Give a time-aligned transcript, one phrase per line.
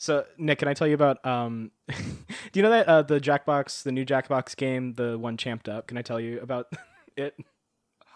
[0.00, 1.94] So Nick, can I tell you about um do
[2.54, 5.86] you know that uh the Jackbox, the new Jackbox game, the one Champ'd Up?
[5.86, 6.72] Can I tell you about
[7.16, 7.36] it?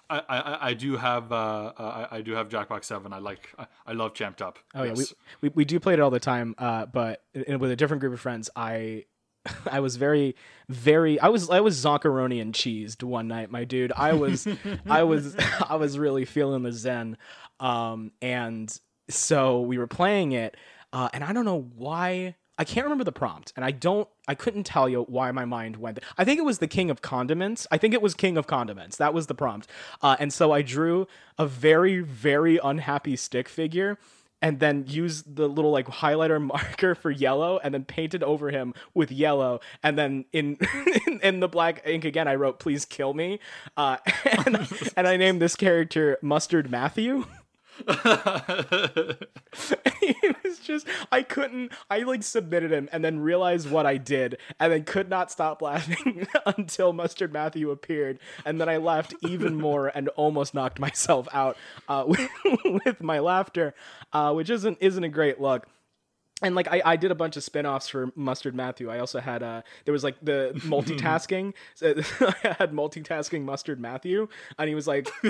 [0.08, 3.12] I, I, I do have uh, I, I do have Jackbox Seven.
[3.12, 4.58] I like I, I love Champ'd Up.
[4.74, 5.04] Oh yeah, we,
[5.42, 6.54] we we do play it all the time.
[6.56, 9.04] Uh, but in, with a different group of friends, I
[9.70, 10.36] I was very
[10.70, 13.92] very I was I was zonkaroni and cheesed one night, my dude.
[13.92, 14.48] I was
[14.88, 15.36] I was
[15.68, 17.18] I was really feeling the zen.
[17.60, 18.74] Um, and
[19.10, 20.56] so we were playing it,
[20.94, 22.36] uh, and I don't know why.
[22.56, 24.08] I can't remember the prompt, and I don't.
[24.28, 25.98] I couldn't tell you why my mind went.
[26.16, 27.66] I think it was the King of Condiments.
[27.72, 28.96] I think it was King of Condiments.
[28.96, 29.66] That was the prompt.
[30.00, 33.98] Uh, and so I drew a very, very unhappy stick figure,
[34.40, 38.72] and then used the little like highlighter marker for yellow, and then painted over him
[38.94, 40.58] with yellow, and then in
[41.08, 43.40] in, in the black ink again, I wrote "Please kill me,"
[43.76, 43.96] uh,
[44.46, 47.24] and, and I named this character Mustard Matthew.
[50.02, 54.38] it was just I couldn't I like submitted him and then realized what I did
[54.60, 58.18] and then could not stop laughing until Mustard Matthew appeared.
[58.44, 61.56] And then I laughed even more and almost knocked myself out
[61.88, 62.28] uh, with,
[62.84, 63.74] with my laughter,
[64.12, 65.66] uh, which isn't isn't a great look
[66.44, 68.90] and like I, I did a bunch of spin-offs for mustard matthew.
[68.90, 71.54] I also had uh there was like the multitasking.
[71.74, 74.28] So i had multitasking mustard matthew
[74.58, 75.08] and he was like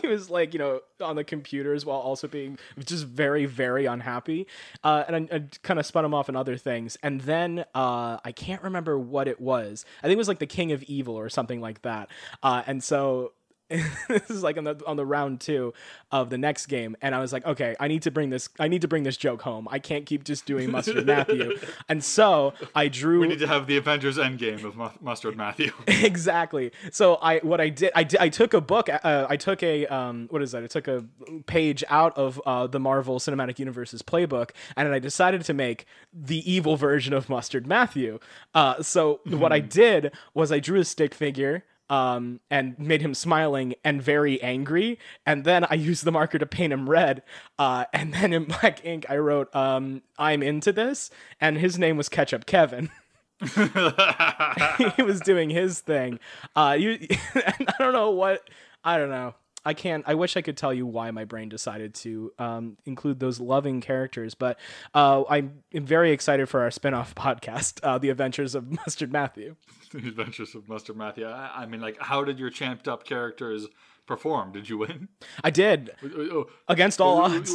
[0.00, 4.46] he was like you know on the computers while also being just very very unhappy.
[4.82, 6.96] Uh and i, I kind of spun him off in other things.
[7.02, 9.84] And then uh i can't remember what it was.
[9.98, 12.08] I think it was like the king of evil or something like that.
[12.42, 13.32] Uh and so
[14.08, 15.72] this is like on the on the round two
[16.10, 18.48] of the next game, and I was like, okay, I need to bring this.
[18.58, 19.68] I need to bring this joke home.
[19.70, 21.56] I can't keep just doing Mustard Matthew,
[21.88, 25.72] and so I drew we need to have the Avengers Endgame of Mustard Matthew.
[25.86, 26.72] exactly.
[26.90, 28.88] So I what I did I did I took a book.
[28.88, 30.64] Uh, I took a um what is that?
[30.64, 31.04] I took a
[31.46, 36.50] page out of uh, the Marvel Cinematic Universe's playbook, and I decided to make the
[36.50, 38.18] evil version of Mustard Matthew.
[38.52, 43.12] Uh, so what I did was I drew a stick figure um, and made him
[43.14, 44.98] smiling and very angry.
[45.26, 47.22] And then I used the marker to paint him red.
[47.58, 51.10] Uh, and then in black ink, I wrote, um, I'm into this.
[51.40, 52.90] And his name was Ketchup Kevin.
[54.96, 56.20] he was doing his thing.
[56.54, 56.98] Uh, you,
[57.34, 58.48] I don't know what,
[58.84, 59.34] I don't know.
[59.64, 60.04] I can't.
[60.06, 63.80] I wish I could tell you why my brain decided to um, include those loving
[63.80, 64.58] characters, but
[64.94, 69.56] uh, I'm very excited for our spin-off podcast, uh, "The Adventures of Mustard Matthew."
[69.92, 71.26] the Adventures of Mustard Matthew.
[71.26, 73.66] I, I mean, like, how did your Champ'd Up characters
[74.06, 74.52] perform?
[74.52, 75.08] Did you win?
[75.44, 77.54] I did Oh, against all odds.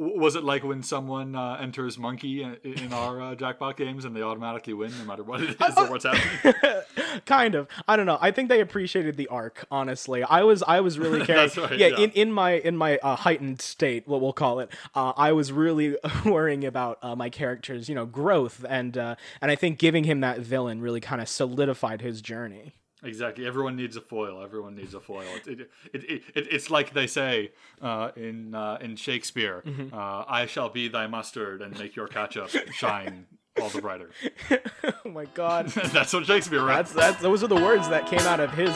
[0.00, 4.16] Was it like when someone uh, enters monkey in- in our uh, Jackbox games and
[4.16, 6.54] they automatically win no matter what it is or what's happening?
[7.26, 10.80] kind of i don't know i think they appreciated the arc honestly i was i
[10.80, 11.98] was really caring right, yeah, yeah.
[11.98, 15.52] in in my in my uh, heightened state what we'll call it uh, i was
[15.52, 20.04] really worrying about uh, my character's you know growth and uh, and i think giving
[20.04, 23.46] him that villain really kind of solidified his journey Exactly.
[23.46, 24.42] Everyone needs a foil.
[24.42, 25.24] Everyone needs a foil.
[25.46, 29.94] It, it, it, it, it, it's like they say uh, in uh, in Shakespeare, Mm-hmm.
[29.94, 33.26] uh, "I shall be thy mustard and make your ketchup shine
[33.60, 34.10] all the brighter."
[35.04, 36.68] oh my god That's what Shakespeare wrote.
[36.68, 38.70] that's that's those are the words that came out of his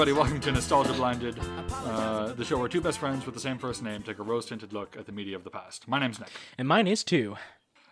[0.00, 1.36] everybody, welcome to Nostalgia Blinded,
[1.84, 4.72] uh, the show where two best friends with the same first name take a rose-tinted
[4.72, 5.88] look at the media of the past.
[5.88, 6.28] My name's Nick.
[6.56, 7.36] and mine is too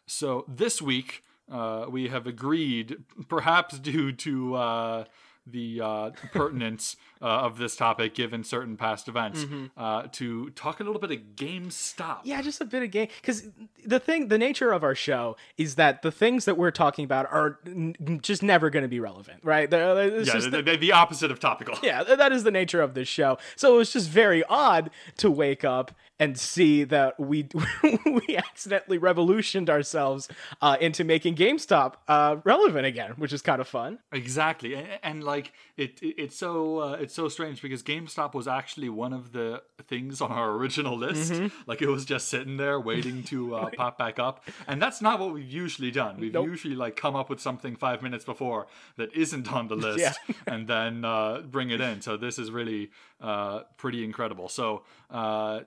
[0.06, 5.04] So this week uh, we have agreed, perhaps due to uh,
[5.48, 9.44] the uh, pertinence uh, of this topic given certain past events,
[9.76, 12.18] uh, to talk a little bit of GameStop.
[12.24, 13.08] Yeah, just a bit of game.
[13.20, 13.48] Because
[13.84, 17.26] the thing, the nature of our show is that the things that we're talking about
[17.32, 19.70] are n- just never going to be relevant, right?
[19.70, 21.78] They're- Yeah, just the, the, the opposite of topical.
[21.82, 23.38] yeah, th- that is the nature of this show.
[23.56, 27.46] So it was just very odd to wake up and see that we
[28.06, 30.28] we accidentally revolutioned ourselves
[30.62, 33.98] uh, into making GameStop uh, relevant again, which is kind of fun.
[34.12, 38.48] Exactly, and, and like it, it it's so uh, it's so strange because GameStop was
[38.48, 41.32] actually one of the things on our original list.
[41.32, 41.48] Mm-hmm.
[41.66, 45.20] Like it was just sitting there waiting to uh, pop back up, and that's not
[45.20, 46.18] what we've usually done.
[46.18, 46.46] We've Nope.
[46.46, 50.66] usually like come up with something five minutes before that isn't on the list, and
[50.66, 52.00] then uh, bring it in.
[52.00, 52.90] So this is really
[53.20, 54.48] uh, pretty incredible.
[54.48, 55.60] So uh,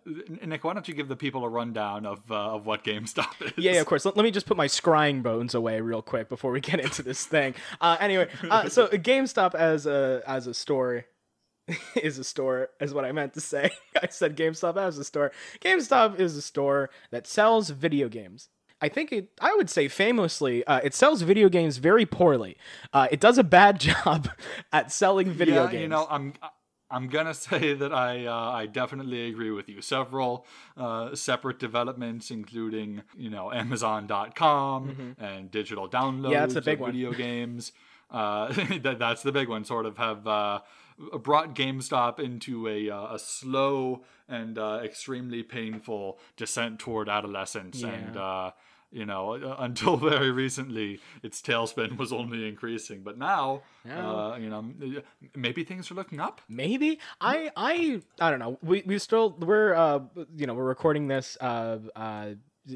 [0.45, 3.53] Nick, why don't you give the people a rundown of uh, of what GameStop is?
[3.57, 4.05] Yeah, yeah, of course.
[4.05, 7.03] Let, let me just put my scrying bones away real quick before we get into
[7.03, 7.53] this thing.
[7.79, 11.05] Uh, anyway, uh, so GameStop as a as a store
[11.95, 13.71] is a store, is what I meant to say.
[14.01, 15.31] I said GameStop as a store.
[15.61, 18.49] GameStop is a store that sells video games.
[18.81, 22.55] I think it, I would say famously, uh, it sells video games very poorly.
[22.93, 24.29] Uh, it does a bad job
[24.71, 25.81] at selling video yeah, games.
[25.81, 26.33] you know, I'm
[26.91, 29.81] I'm gonna say that I uh, I definitely agree with you.
[29.81, 30.45] Several
[30.77, 36.31] uh, separate developments, including you know Amazon.com and digital downloads Mm-hmm.
[36.31, 36.91] Yeah, that's a big of one.
[36.91, 37.73] video games.
[38.11, 38.47] Uh,
[38.81, 39.63] that, that's the big one.
[39.63, 40.59] Sort of have uh,
[41.21, 48.15] brought GameStop into a uh, a slow and uh, extremely painful descent toward adolescence, and
[48.15, 48.21] Yeah.
[48.21, 48.51] uh,
[48.91, 53.03] you know until very recently, its tailspin was only increasing.
[53.03, 54.71] But now, Now- uh, you know,
[55.35, 56.41] maybe things are looking up.
[56.49, 58.57] Maybe I I I don't know.
[58.63, 59.99] We we still we're uh
[60.35, 62.29] you know we're recording this uh uh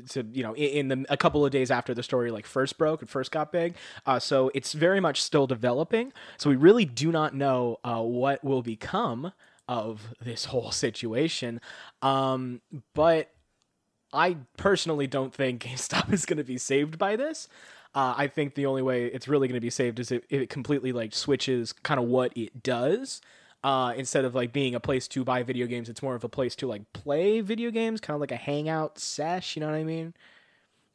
[0.10, 3.02] to you know in, the a couple of days after the story like first broke
[3.02, 3.76] and first got big.
[4.06, 6.14] Uh, so it's very much still developing.
[6.38, 9.34] So we really do not know uh what will become
[9.68, 11.62] of this whole situation.
[12.02, 12.62] Um,
[12.94, 13.32] but
[14.12, 17.48] I personally don't think GameStop is going to be saved by this.
[17.96, 20.42] Uh, I think the only way it's really going to be saved is if, if
[20.42, 23.22] it completely like switches kind of what it does.
[23.64, 26.30] Uh, instead of like being a place to buy video games, it's more of a
[26.30, 29.56] place to like play video games, kind of like a hangout sesh.
[29.56, 30.14] You know what I mean?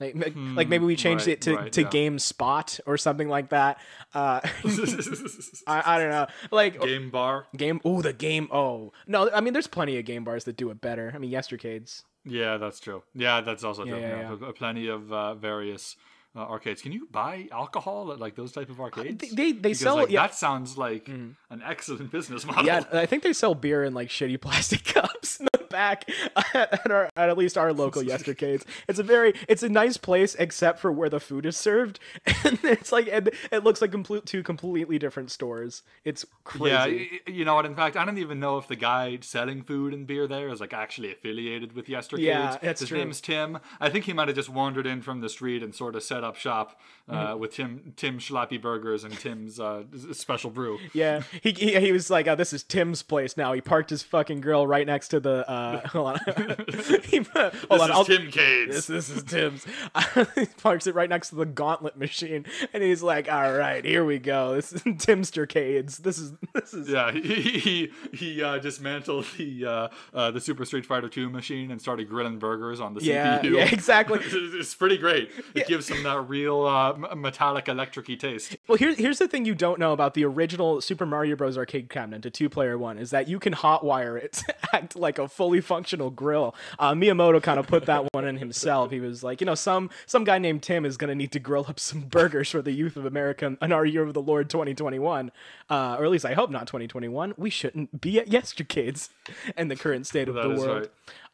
[0.01, 1.89] Like, like- like maybe we changed right, it to, right, to yeah.
[1.89, 3.81] Game Spot or something like that.
[4.15, 4.41] Uh,
[5.67, 6.27] I, I don't know.
[6.51, 7.47] Like Game bar.
[7.57, 7.81] game.
[7.85, 8.49] Oh, the game.
[8.53, 11.11] Oh no, I mean, there's plenty of game bars that do it better.
[11.15, 12.05] I mean, Yestercades.
[12.25, 13.03] Yeah, that's true.
[13.15, 13.99] Yeah, that's also true.
[13.99, 15.97] Yeah, Yeah, yeah, Plenty of uh, various
[16.39, 16.81] uh, arcades.
[16.83, 19.19] Can you buy alcohol at like those type of arcades?
[19.19, 20.23] they- they- they Because, sell- like, yeah.
[20.29, 22.65] That sounds like an excellent business model.
[22.65, 25.41] Yeah, I think they sell beer in like shitty plastic cups
[25.71, 26.09] back
[26.55, 28.65] at our at, at least our local Yestercades.
[28.89, 31.99] It's a very it's a nice place except for where the food is served,
[32.45, 35.83] and it's like and it looks like complete two completely different stores.
[36.05, 37.21] It's crazy.
[37.27, 37.67] Yeah, you know what?
[37.67, 40.61] In fact, I don't even know if the guy selling food and beer there is
[40.61, 42.19] like actually affiliated with Yestercades.
[42.25, 42.99] Yeah, that's His true.
[42.99, 43.59] name's Tim.
[43.81, 46.25] I think he might have just wandered in from the street and sort of set
[46.25, 47.39] up shop uh, Mm-hmm.
[47.41, 49.83] with Tim Tim Schlappy Burgers and Tim's uh,
[50.13, 50.79] special brew.
[50.93, 54.03] Yeah, he, he he was like, oh, "This is Tim's place now." He parked his
[54.03, 55.49] fucking grill right next to the.
[55.51, 55.53] Uh,
[55.87, 56.19] hold on,
[57.05, 58.69] he, hold This on, is I'll- Tim Cades.
[58.73, 59.67] This, this is Tim's.
[60.35, 64.05] he parks it right next to the gauntlet machine, and he's like, "All right, here
[64.05, 64.55] we go.
[64.55, 65.99] This is Timstercades.
[65.99, 67.21] This is this is Yeah, he
[67.59, 72.09] he he uh, dismantled the uh, uh, the Super Street Fighter 2 machine and started
[72.09, 73.57] grilling burgers on the yeah, CPU.
[73.57, 75.31] yeah, exactly." It's it's pretty great.
[75.55, 78.57] It gives him that real uh, metallic electric-y taste.
[78.67, 81.57] Well, here's here's the thing you don't know about the original Super Mario Bros.
[81.59, 85.29] arcade cabinet, a two-player one, is that you can hotwire it to act like a
[85.49, 86.55] fully functional grill.
[86.79, 88.91] Uh, Miyamoto kind of put that one in himself.
[88.91, 91.65] He was like, you know, some some guy named Tim is gonna need to grill
[91.69, 95.33] up some burgers for the youth of America in our year of the Lord 2021,
[95.71, 97.33] uh, or at least I hope not 2021.
[97.39, 99.09] We shouldn't be at Yestercades
[99.57, 100.89] in the current state of That the world.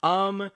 [0.05, 0.29] right.
[0.29, 0.51] Um,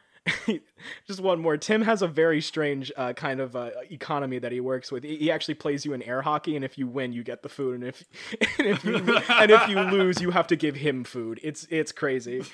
[1.07, 1.57] just one more.
[1.57, 5.03] Tim has a very strange uh, kind of uh, economy that he works with.
[5.03, 7.49] He, he actually plays you in air hockey, and if you win, you get the
[7.49, 8.05] food, and if
[8.59, 8.97] and if you
[9.31, 11.41] and if you lose, you have to give him food.
[11.43, 12.45] It's it's crazy.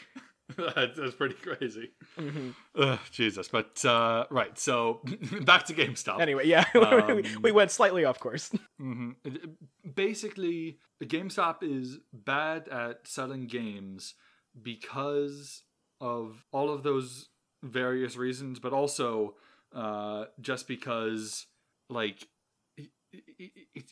[0.75, 1.91] that's, that's pretty crazy.
[2.19, 2.51] Mm-hmm.
[2.77, 4.59] Ugh, Jesus, but uh, right.
[4.59, 5.01] So
[5.43, 6.21] back to GameStop.
[6.21, 6.65] Anyway, yeah,
[7.15, 8.53] we, we went slightly off course.
[8.81, 9.17] Mhm.
[9.25, 9.51] It-
[9.95, 14.15] Basically, GameStop is bad at selling games
[14.61, 15.63] because
[16.01, 17.29] of all of those
[17.63, 19.35] various reasons, but also
[19.75, 21.47] uh, just because,
[21.91, 22.27] like,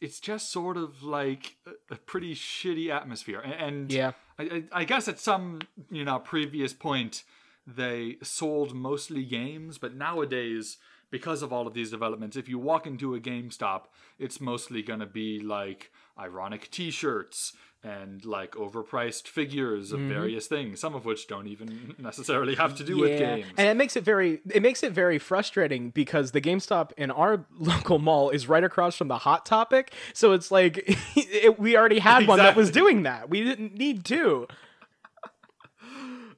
[0.00, 3.40] it's just sort of like a- a pretty shitty atmosphere.
[3.40, 4.12] And Yeah.
[4.38, 5.60] I, I I guess at some
[5.90, 7.24] you know previous point
[7.66, 10.78] they sold mostly games, but nowadays
[11.10, 13.82] because of all of these developments, if you walk into a GameStop,
[14.18, 17.52] it's mostly gonna be like ironic T-shirts
[17.84, 22.84] and like overpriced figures of various things, some of which don't even necessarily have to
[22.84, 23.46] do with games.
[23.56, 27.44] and it makes it very it makes it very frustrating because the GameStop in our
[27.58, 30.84] local mall is right across from the Hot Topic, so it's like
[31.16, 33.28] it, we already had one that was doing that.
[33.28, 34.46] We didn't need to.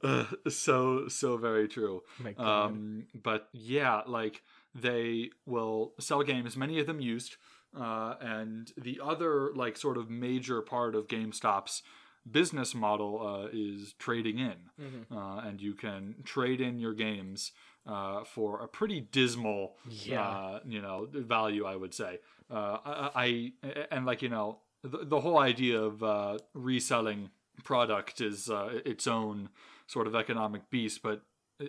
[0.02, 2.02] Ugh, so so very true.
[2.36, 4.42] Um, but yeah, like
[4.74, 7.36] they will sell games, many of them used,
[7.76, 11.82] uh, and the other like sort of major part of GameStop's
[12.30, 15.16] business model uh, is trading in, Mm-hmm.
[15.16, 17.52] uh, and you can trade in your games
[17.86, 20.26] uh, for a pretty dismal, Yeah.
[20.26, 21.64] uh, you know, value.
[21.66, 22.20] I would say.
[22.50, 22.78] Uh,
[23.14, 27.30] I, I and like you know the, the whole idea of uh, reselling
[27.62, 29.48] product is uh, its own
[29.86, 31.22] sort of economic beast, but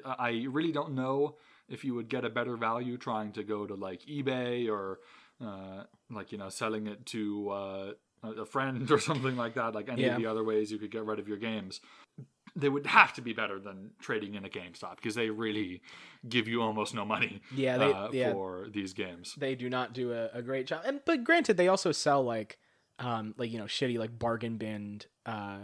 [0.06, 1.36] I really don't know
[1.68, 5.00] if you would get a better value trying to go to like eBay or
[5.46, 7.92] uh, like you know selling it to uh,
[8.24, 10.16] a friend or something like that, like any Yeah.
[10.16, 11.82] of the other ways you could get rid of your games,
[12.56, 15.82] they would have to be better than trading in a GameStop because they really
[16.28, 18.32] give you almost no money Yeah, they- uh, yeah.
[18.32, 19.36] for these games.
[19.38, 20.82] they do not do a, a great job.
[20.86, 22.58] And but granted, they also sell like,
[23.00, 25.58] um, like you know, shitty like bargain bin uh,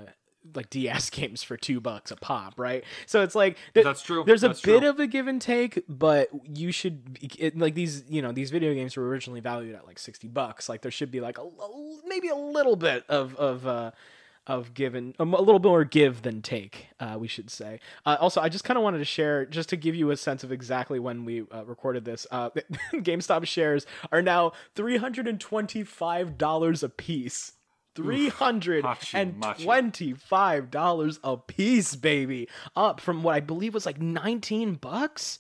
[0.56, 2.84] like DS games for two bucks a pop, right?
[3.06, 4.24] So it's like th- That's true.
[4.26, 4.88] There's a bit true.
[4.90, 8.04] of a give and take, but you should it, like these.
[8.10, 10.68] You know, these video games were originally valued at like sixty bucks.
[10.70, 13.68] Like there should be like a, a- maybe a little bit of of.
[13.68, 13.92] Uh,
[14.48, 17.80] of given um, a little bit more give than take, uh, we should say.
[18.08, 20.44] Uh, also, I just kind of wanted to share, just to give you a sense
[20.44, 22.26] of exactly when we uh, recorded this.
[22.32, 22.50] Uh,
[22.92, 27.54] GameStop shares are now three hundred and twenty-five dollars a piece.
[27.96, 34.00] Three hundred and twenty-five dollars a piece, baby, up from what I believe was like
[34.02, 35.40] nineteen bucks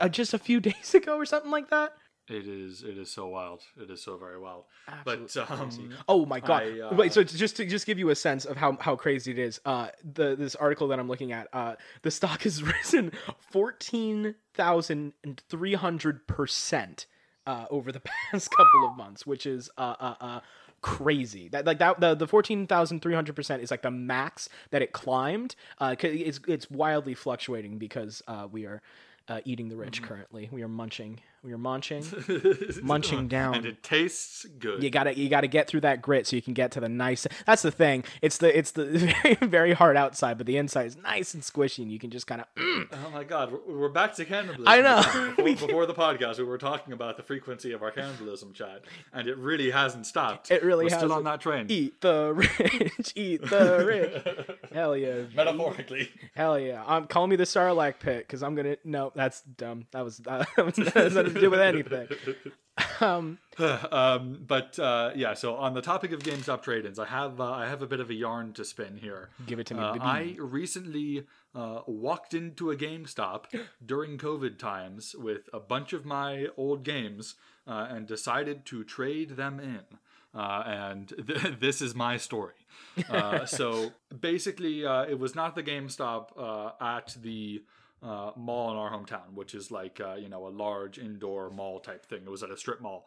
[0.00, 1.92] uh, just a few days ago or something like that.
[2.28, 2.82] It is.
[2.82, 3.62] It is so wild.
[3.76, 4.64] It is so very wild.
[5.04, 5.82] but Absolutely crazy.
[5.82, 6.62] um, oh my god!
[6.62, 8.96] I, uh, Wait, so to- just to just give you a sense of how how
[8.96, 12.62] crazy it is, uh, the this article that I'm looking at, uh, the stock has
[12.62, 17.06] risen fourteen thousand and three hundred percent
[17.46, 20.14] uh over the past couple of months, which is uh uh.
[20.20, 20.40] uh
[20.82, 21.48] crazy.
[21.48, 25.54] That like that the, the 14,300% is like the max that it climbed.
[25.78, 28.82] Uh it's it's wildly fluctuating because uh we are
[29.28, 29.82] uh, eating the Mm-hmm.
[29.82, 30.48] rich currently.
[30.52, 31.20] We are munching
[31.50, 32.04] are munching
[32.82, 34.82] munching down and it tastes good.
[34.82, 37.26] you gotta you gotta get through that grit so you can get to the nice
[37.46, 38.84] that's the thing it's the it's the
[39.22, 42.26] very very hard outside but the inside is nice and squishy and you can just
[42.26, 42.46] kind of
[42.94, 44.64] Oh my god, we're, we're back to cannibalism.
[44.68, 45.34] I know.
[45.42, 48.82] Before, before the podcast, we were talking about the frequency of our cannibalism chat,
[49.12, 50.50] and it really hasn't stopped.
[50.50, 51.66] It really we're still on that train.
[51.68, 56.10] eat the rich eat the rich hell yeah Metaphorically.
[56.34, 60.04] hell yeah um call me the sarlacc pit because i'm gonna no that's dumb that
[60.04, 60.46] was that
[60.94, 62.08] has nothing to do with anything
[63.00, 67.50] um um, but uh, yeah, so on the topic of GameStop trade-ins, I have uh,
[67.50, 69.28] I have a bit of a yarn to spin here.
[69.46, 69.96] Give it to me, Uh.
[70.00, 73.44] I recently uh, walked into a GameStop
[73.84, 77.34] during COVID times with a bunch of my old games
[77.66, 79.98] uh, and decided to trade them in.
[80.34, 82.54] Uh, and th- this is my story.
[83.10, 87.62] Uh, so basically, uh, it was not the GameStop uh, at the
[88.02, 91.80] uh, mall in our hometown, which is like uh, you know a large indoor mall
[91.80, 92.22] type thing.
[92.24, 93.06] It was at a strip mall.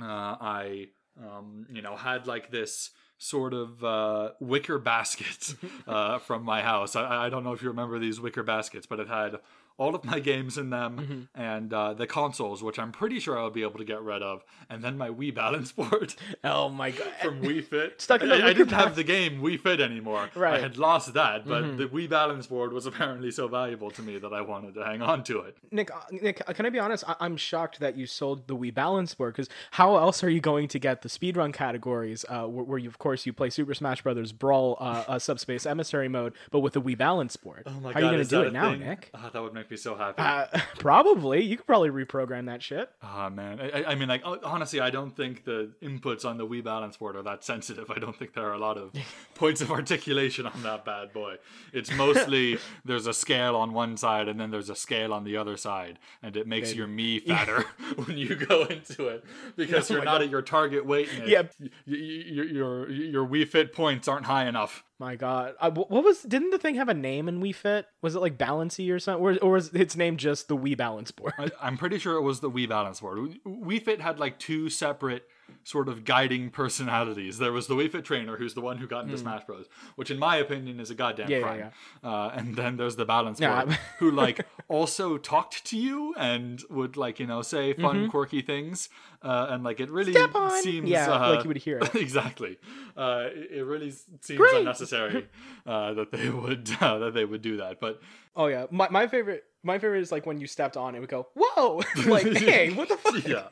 [0.00, 0.88] Uh, I
[1.20, 5.54] um, you know had like this sort of uh, wicker basket
[5.86, 6.96] uh, from my house.
[6.96, 9.36] I, I don't know if you remember these wicker baskets, but it had
[9.78, 13.50] all of my games in them and uh, the consoles, which I'm pretty sure I'll
[13.50, 16.14] be able to get rid of, and then my Wii balance board
[16.44, 18.00] oh my god from Wii Fit.
[18.00, 20.30] Stuck in the I, I didn't have the game Wii Fit anymore.
[20.34, 20.54] Right.
[20.54, 24.18] I had lost that, but the Wii balance board was apparently so valuable to me
[24.18, 25.56] that I wanted to hang on to it.
[25.70, 27.04] Nick, uh, Nick, uh, can I be honest?
[27.08, 30.40] I- I'm shocked that you sold the Wii Balance board because how else are you
[30.40, 33.74] going to get the speedrun categories uh, where, where you, of course, you play Super
[33.74, 37.64] Smash Brothers Brawl uh, uh, Subspace Emissary mode, but with the Wii Balance board?
[37.66, 38.80] Oh my how are you going to do it now, thing?
[38.80, 39.10] Nick?
[39.14, 40.20] Ah, that would make me so happy.
[40.22, 40.46] Uh,
[40.78, 41.42] probably.
[41.42, 42.88] You could probably reprogram that shit.
[43.02, 46.62] Ah man, I, I- mean, like honestly, I don't think the inputs on the Wii
[46.64, 47.90] balance board are that sensitive.
[47.90, 48.92] I don't think there are a lot of
[49.34, 51.36] points of articulation on that bad boy.
[51.72, 55.36] It's mostly there's a scale on one side and then there's a scale on the
[55.36, 57.64] other side, and it makes your me fatter
[58.04, 59.24] when you go into it
[59.56, 61.08] because you're not at your target weight.
[61.16, 61.28] In it.
[61.28, 61.42] Yeah.
[61.60, 64.84] Y- y- your your your Wii Fit points aren't high enough.
[64.98, 66.22] My God, wh- what was?
[66.22, 67.86] Didn't the thing have a name in Wii Fit?
[68.00, 71.10] Was it like Balancy or something, or, or was its name just the Wii Balance
[71.10, 71.34] board?
[71.38, 73.38] I, I'm pretty sure it was the Wii Balance board.
[73.46, 75.24] Wii Fit had like two separate
[75.64, 77.38] sort of guiding personalities.
[77.38, 80.10] There was the Wii Fit trainer, who's the one who got into Smash Bros, which
[80.10, 81.30] in my opinion is a goddamn.
[81.30, 81.72] Yeah, yeah, crime.
[82.04, 86.62] Uh, and then there's the Balance Yeah, board, who like also talked to you and
[86.70, 88.88] would like you know say fun, quirky things,
[89.22, 90.60] uh, and like it really Mm-hmm.
[90.62, 91.94] Seems Yeah, uh, like you would hear it.
[92.06, 92.58] exactly.
[92.96, 94.54] Uh, it, it really seems Great.
[94.58, 95.28] unnecessary
[95.66, 98.00] uh, that they would uh, that they would do that, but.
[98.34, 101.08] Oh yeah, my, my favorite my favorite is like when you stepped on it, would
[101.08, 103.26] go whoa, like hey, what the fuck?
[103.26, 103.48] yeah.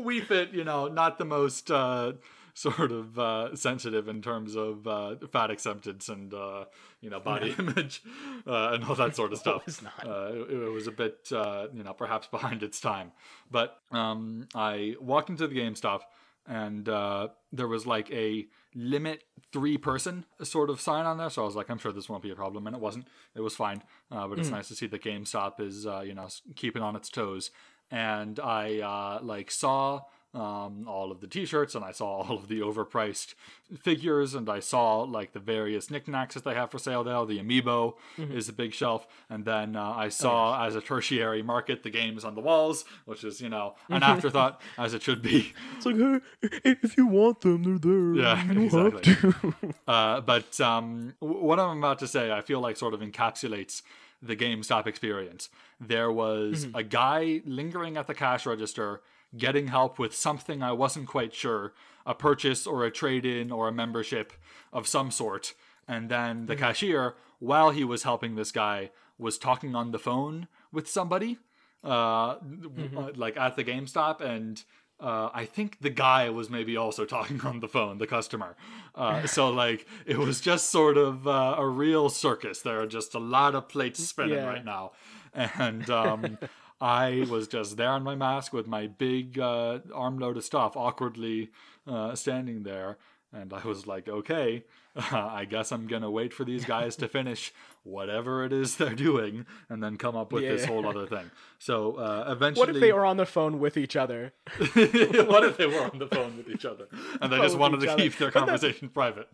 [0.02, 2.12] we fit, you know, not the most uh,
[2.54, 6.64] sort of uh, sensitive in terms of uh, fat acceptance and uh,
[7.00, 8.02] you know body image
[8.46, 9.62] uh, and all that sort of stuff.
[9.66, 10.06] it's not.
[10.06, 13.12] Uh, it, it was a bit, uh, you know, perhaps behind its time.
[13.50, 16.00] But um, I walked into the game GameStop
[16.46, 21.30] and uh, there was like a limit three person sort of sign on there.
[21.30, 23.08] So I was like, I'm sure this won't be a problem, and it wasn't.
[23.34, 23.82] It was fine.
[24.10, 27.08] Uh, but it's nice to see that GameStop is uh, you know keeping on its
[27.08, 27.50] toes.
[27.90, 30.02] And I uh, like saw.
[30.38, 33.34] Um, all of the T-shirts, and I saw all of the overpriced
[33.80, 37.24] figures, and I saw like the various knickknacks that they have for sale there.
[37.26, 41.82] The amiibo is a big shelf, and then uh, I saw as a tertiary market
[41.82, 45.52] the games on the walls, which is you know an afterthought as it should be.
[45.76, 48.14] It's like, hey, if you want them, they're there.
[48.14, 49.52] Yeah, You don't have exactly.
[49.88, 53.82] Uh, but um, what I'm about to say, I feel like sort of encapsulates
[54.22, 55.48] the GameStop experience.
[55.80, 59.00] There was a guy lingering at the cash register
[59.36, 61.72] getting help with something I wasn't quite sure
[62.06, 64.32] a purchase or a trade in or a membership
[64.72, 65.52] of some sort.
[65.86, 70.48] And then the cashier, while he was helping this guy, was talking on the phone
[70.72, 71.38] with somebody,
[71.84, 74.20] uh, w- like at the GameStop.
[74.20, 74.62] And
[75.00, 78.56] uh, I think the guy was maybe also talking on the phone, the customer.
[78.94, 82.62] Uh, so like it was just sort of uh, a real circus.
[82.62, 84.46] There are just a lot of plates spinning Yeah.
[84.46, 84.92] right now,
[85.34, 86.38] and um,
[86.80, 91.50] I was just there on my mask with my big uh, armload of stuff, awkwardly
[91.86, 92.98] uh, standing there.
[93.32, 94.64] And I was like, okay,
[95.12, 97.52] I guess I'm gonna wait for these guys to finish
[97.84, 101.30] whatever it is they're doing, and then come up with this whole other thing.
[101.58, 104.32] So uh, eventually, What if they were on the phone with each other?
[104.58, 106.86] what if they were on the phone with each other
[107.20, 109.28] and they just wanted to keep their conversation private?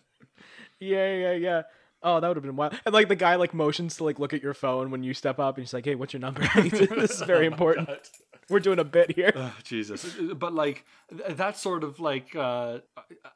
[0.81, 1.63] Yeah, yeah, yeah.
[2.05, 2.79] Oh, that would have been wild.
[2.85, 5.39] And like the guy like motions to like look at your phone when you step
[5.39, 7.89] up, and he's like, "Hey, what's your number?" this is very important.
[8.51, 9.33] We're doing a bit here.
[9.35, 12.81] Ugh, Jesus, but like that sort of like uh,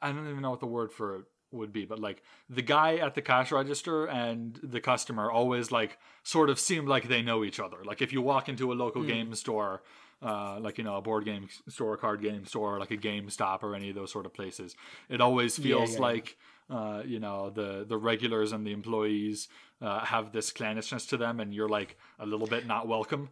[0.01, 2.97] I don't even know what the word for it would be, but like the guy
[2.97, 7.43] at the cash register and the customer always like sort of seem like they know
[7.43, 7.77] each other.
[7.83, 9.81] Like if you walk into a local game store.
[10.21, 13.63] Uh, like you know, a board game store, a card game store, like a GameStop
[13.63, 14.75] or any of those sort of places.
[15.07, 16.01] It always feels yeah, yeah.
[16.01, 16.37] like
[16.69, 19.47] uh, you know the the regulars and the employees
[19.81, 23.29] uh, have this clannishness to them, and you're like a little bit not welcome.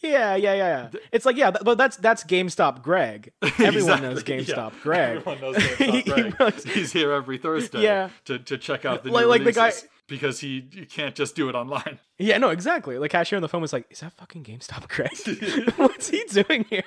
[0.00, 0.88] Yeah, yeah, yeah.
[0.92, 1.00] yeah.
[1.10, 3.32] It's like yeah, but that's that's GameStop Greg.
[3.58, 4.82] Everyone knows GameStop yeah.
[4.82, 5.16] Greg.
[5.18, 6.40] Everyone knows He GameStop Greg.
[6.40, 8.10] runs- He's here every Thursday Yeah.
[8.26, 11.14] to, to check out the Like- new like the guy- releases because he you can't
[11.16, 11.98] just do it online.
[12.16, 12.96] Yeah, no, exactly.
[12.98, 15.72] The cashier on the phone was like, "Is that fucking GameStop Greg?
[15.76, 16.84] What's he doing here?"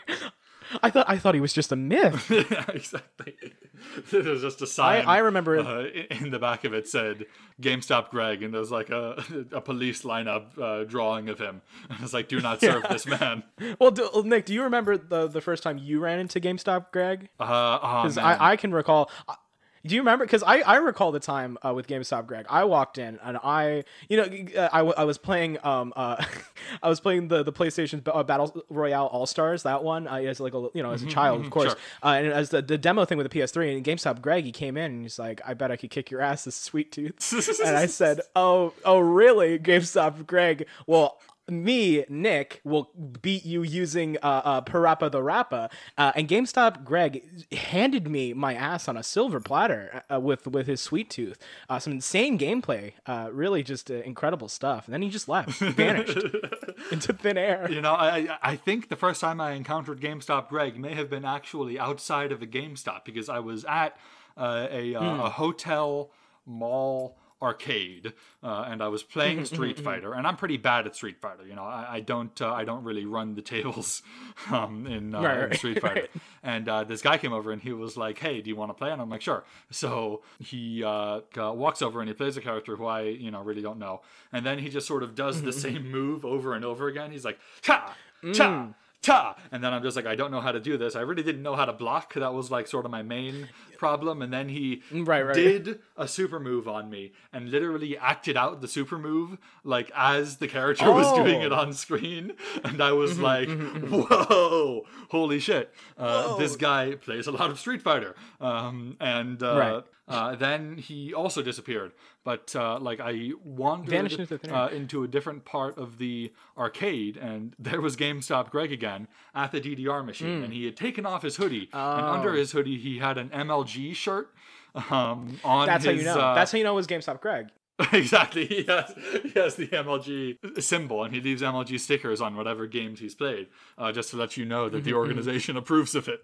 [0.82, 2.30] I thought I thought he was just a myth.
[2.32, 3.36] yeah, exactly.
[4.12, 5.06] There's just a sign.
[5.06, 5.86] I remember- uh,
[6.16, 7.26] in the back of it said
[7.62, 12.14] GameStop Greg, and there's like a a police lineup uh, drawing of him, and it's
[12.14, 13.44] like, "Do not serve this man."
[13.80, 16.92] Well, do, well, Nick, do you remember the the first time you ran into GameStop
[16.92, 17.30] Greg?
[17.40, 18.18] Uh, oh, Because.
[18.18, 19.10] I, I can recall.
[19.28, 19.36] I-
[19.86, 20.26] Do you remember?
[20.26, 22.46] Because I, I recall the time uh, with GameStop Greg.
[22.50, 26.24] I walked in and I, you know, uh, I, w- I was playing um uh,
[26.84, 30.40] I was playing the the PlayStation uh, Battle Royale All Stars that one uh, as
[30.40, 31.78] like a you know as a child of course sure.
[32.04, 34.78] uh, and as the, the demo thing with the PS3 and GameStop Greg he came
[34.78, 37.76] in and he's like I bet I could kick your ass this sweet tooth and
[37.76, 41.20] I said oh oh really GameStop Greg well
[41.52, 42.90] me, Nick, will
[43.22, 45.70] beat you using uh, uh, PaRappa the Rapper.
[45.98, 50.68] Uh, and GameStop Greg handed me my ass on a silver platter uh, with with
[50.68, 51.38] his sweet tooth.
[51.70, 54.86] Uh, some insane gameplay, uh, really just uh, incredible stuff.
[54.88, 56.18] And then he just left, he vanished
[56.92, 57.70] into thin air.
[57.70, 61.26] You know, I I- think the first time I encountered GameStop Greg may have been
[61.26, 63.98] actually outside of a GameStop because I was at
[64.38, 65.20] uh, a uh, Hmm.
[65.22, 66.12] a hotel
[66.46, 70.96] mall arcade uh, and I was playing Mm-hmm, Street Fighter and I'm pretty bad at
[70.96, 71.46] Street Fighter.
[71.48, 74.04] You know, I, I don't uh, I don't really run the tables
[74.52, 76.08] um, in, uh, Right, in Street Fighter.
[76.44, 78.74] And uh, this guy came over and he was like, "Hey, do you want to
[78.74, 82.76] play?" And I'm like, "Sure." So he uh, walks over and he plays a character
[82.76, 84.02] who I you know really don't know,
[84.32, 87.12] and then he just sort of does Mm-hmm, the same move over and over again.
[87.12, 87.96] He's like, "Cha,
[88.34, 88.68] cha."
[89.02, 89.36] Ta!
[89.52, 90.96] And then I'm just like, I don't know how to do this.
[90.96, 92.14] I really didn't know how to block.
[92.14, 94.22] That was like sort of my main problem.
[94.22, 95.34] And then he Right, right.
[95.34, 100.38] did a super move on me and literally acted out the super move like as
[100.38, 101.46] the character was doing Oh.
[101.48, 102.34] it on screen.
[102.64, 105.74] And I was like, whoa, holy shit.
[105.98, 108.16] Uh, this guy plays a lot of Street Fighter.
[108.40, 109.84] Um, and uh, Right.
[110.12, 111.92] Uh, then he also disappeared.
[112.24, 117.18] But uh, like I wandered Vanished into uh, into a different part of the arcade,
[117.18, 120.44] and there was GameStop Greg again at the DDR machine, Hmm.
[120.46, 122.12] and he had taken off his hoodie, and Oh.
[122.12, 124.34] under his hoodie he had an MLG shirt.
[124.90, 126.18] Um, on That's how you know.
[126.18, 127.48] uh, That's how you know it was GameStop Greg.
[127.94, 128.46] exactly.
[128.46, 133.00] He has, he has the MLG symbol, and he leaves MLG stickers on whatever games
[133.00, 136.22] he's played, uh, just to let you know that the organization approves of it.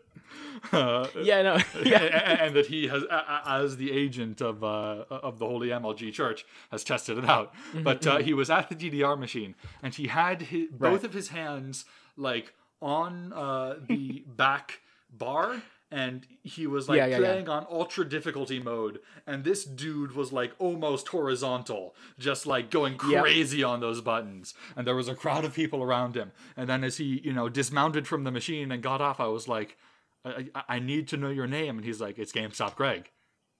[0.72, 1.56] Uh, Yeah, no.
[1.84, 2.04] yeah.
[2.04, 2.44] Yeah.
[2.46, 3.04] and that he has,
[3.46, 7.54] as the agent of uh, of the Holy MLG Church, has tested it out.
[7.74, 11.30] But uh, he was at the DDR machine, and he had his, both of his
[11.30, 11.86] hands
[12.18, 14.82] like on uh, the back
[15.16, 15.62] bar.
[15.90, 17.26] And he was like Yeah, yeah, yeah.
[17.28, 23.00] playing on ultra difficulty mode, and this dude was like almost horizontal, just like going
[23.10, 23.24] Yep.
[23.24, 24.54] crazy on those buttons.
[24.76, 26.32] And there was a crowd of people around him.
[26.58, 29.48] And then as he, you know, dismounted from the machine and got off, I was
[29.48, 29.78] like,
[30.26, 31.78] I, I, I need to know your name.
[31.78, 33.12] And he's like, it's GameStop Greg.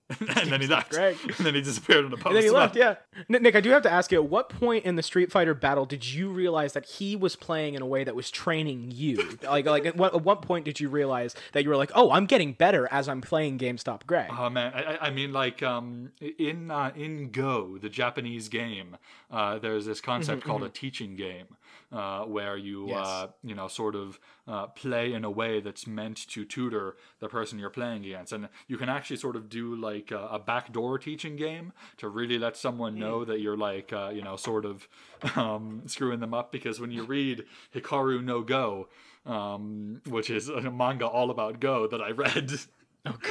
[0.20, 0.92] and then he left.
[0.92, 1.18] Greg.
[1.24, 2.28] And then he disappeared in a post.
[2.28, 2.96] And then he left, yeah.
[3.28, 5.86] Nick, I do have to ask you, at what point in the Street Fighter battle
[5.86, 9.38] did you realize that he was playing in a way that was training you?
[9.44, 12.12] like, like at what, at what point did you realize that you were like, oh,
[12.12, 14.30] I'm getting better as I'm playing GameStop Greg?
[14.32, 18.98] Oh man, I, I- mean, like um, in uh, in Go, the Japanese game,
[19.32, 21.48] uh, there's this concept called a teaching game,
[21.92, 23.08] uh, where you Mm-hmm, Yes.
[23.08, 27.28] uh, you know sort of uh, play in a way that's meant to tutor the
[27.30, 30.98] person you're playing against, and you can actually sort of do like a, a backdoor
[31.00, 33.00] teaching game to really let someone Mm.
[33.00, 34.88] know that you're like uh, you know sort of
[35.36, 38.90] um, screwing them up because when you read Hikaru no Go.
[39.26, 42.50] Um, which is a manga all about Go that I read.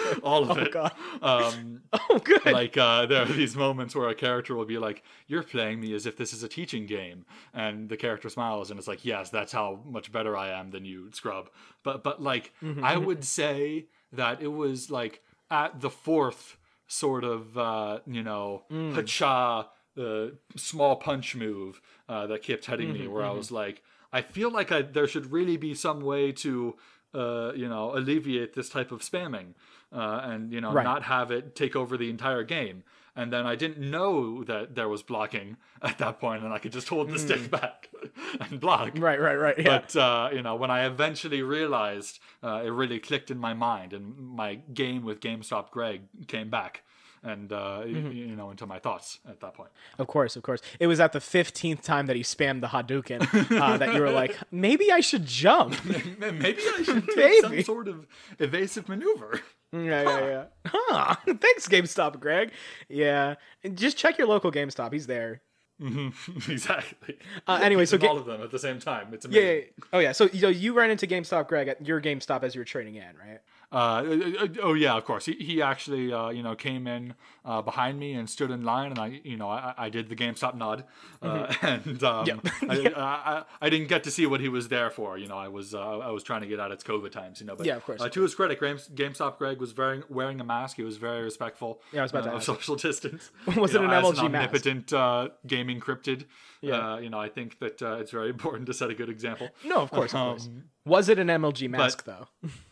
[0.23, 0.73] all of Oh, it.
[0.73, 0.93] God.
[1.23, 2.45] Um, oh, good.
[2.47, 5.95] like uh, there are these moments where a character will be like, "You're playing me
[5.95, 9.31] as if this is a teaching game," and the character smiles and it's like, "Yes,
[9.31, 11.51] that's how much better I am than you, scrub."
[11.83, 16.57] But but like I would say that it was like at the fourth
[16.89, 18.62] sort of uh, you know
[18.95, 24.21] hacha uh, small punch move uh, that kept hitting me, where I was like, I
[24.23, 26.77] feel like I, there should really be some way to.
[27.16, 29.55] Uh, you know, alleviate this type of spamming,
[29.92, 30.85] uh, and you know, Right.
[30.85, 32.83] not have it take over the entire game.
[33.18, 36.72] And then I didn't know that there was blocking at that point, and I could
[36.72, 37.88] just hold the stick back
[38.40, 38.92] and block.
[38.98, 39.59] right, right, right.
[39.59, 39.64] Yeah.
[39.79, 43.94] But uh, you know, when I eventually realized, uh, it really clicked in my mind,
[43.94, 46.83] and my game with GameStop Greg came back,
[47.27, 48.12] and uh, Mm-hmm.
[48.12, 49.71] you know, into my thoughts at that point.
[49.99, 50.61] Of course, of course.
[50.81, 53.23] It was at the 15th time that he spammed the Hadouken
[53.61, 55.75] uh, that you were like, maybe I should jump.
[56.19, 58.07] Maybe I should take some sort of
[58.39, 59.41] evasive maneuver.
[59.73, 60.45] Yeah, yeah, yeah.
[60.67, 61.17] Huh.
[61.27, 62.53] Thanks, GameStop, Greg.
[62.89, 63.35] Yeah.
[63.65, 64.93] And just check your local GameStop.
[64.93, 65.43] He's there.
[66.49, 67.17] exactly.
[67.47, 69.09] Uh, anyway, so all of them at the same time.
[69.12, 69.45] It's amazing.
[69.45, 69.65] yeah, yeah.
[69.93, 70.12] Oh, yeah.
[70.12, 72.95] So, you know, you ran into GameStop, Greg, at your GameStop as you were trading
[72.97, 73.41] in, right?
[73.73, 75.27] Uh, uh, oh yeah, of course.
[75.27, 78.91] He, he actually uh, you know came in uh, behind me and stood in line,
[78.93, 80.85] and I you know I, I did the GameStop nod,
[81.21, 82.39] uh, and um, Yep.
[82.71, 85.19] I, I, I didn't get to see what he was there for.
[85.19, 86.71] You know, I was uh, I was trying to get out.
[86.71, 87.57] It's COVID times, you know.
[87.57, 90.45] But Yeah, of course, Uh, to his credit, Games, GameStop Greg was wearing wearing a
[90.45, 90.77] mask.
[90.77, 91.81] He was very respectful.
[91.93, 92.47] Yeah, I was about to uh, of ask.
[92.47, 93.33] social distance.
[93.49, 94.23] Was You it know, an MLG mask?
[94.23, 95.29] omnipotent uh,
[95.66, 96.24] gaming cryptid.
[96.61, 96.94] Yeah.
[96.94, 99.48] Uh, you know, I think that uh, it's very important to set a good example.
[99.64, 100.46] No, of course, of course.
[100.46, 102.29] Um, Was it an MLG mask, though?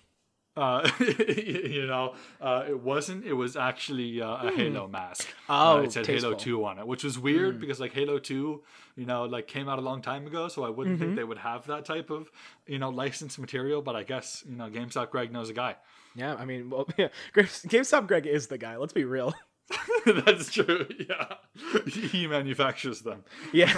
[0.56, 3.24] uh, you know, uh, it wasn't.
[3.24, 5.28] It was actually uh, a Halo mask.
[5.48, 6.34] Oh, uh, it said Halo.
[6.34, 8.62] Two on it, which was weird because like Halo Two,
[8.96, 11.38] you know, like came out a long time ago, so I wouldn't think they would
[11.38, 12.30] have that type of
[12.66, 13.82] you know licensed material.
[13.82, 15.76] But I guess you know, GameStop Greg knows a guy.
[16.16, 17.08] Yeah, I mean, well, yeah.
[17.34, 18.76] GameStop Greg is the guy.
[18.76, 19.34] Let's be real.
[20.06, 20.86] That's true.
[21.08, 21.34] Yeah,
[21.86, 23.72] he manufactures them Yeah.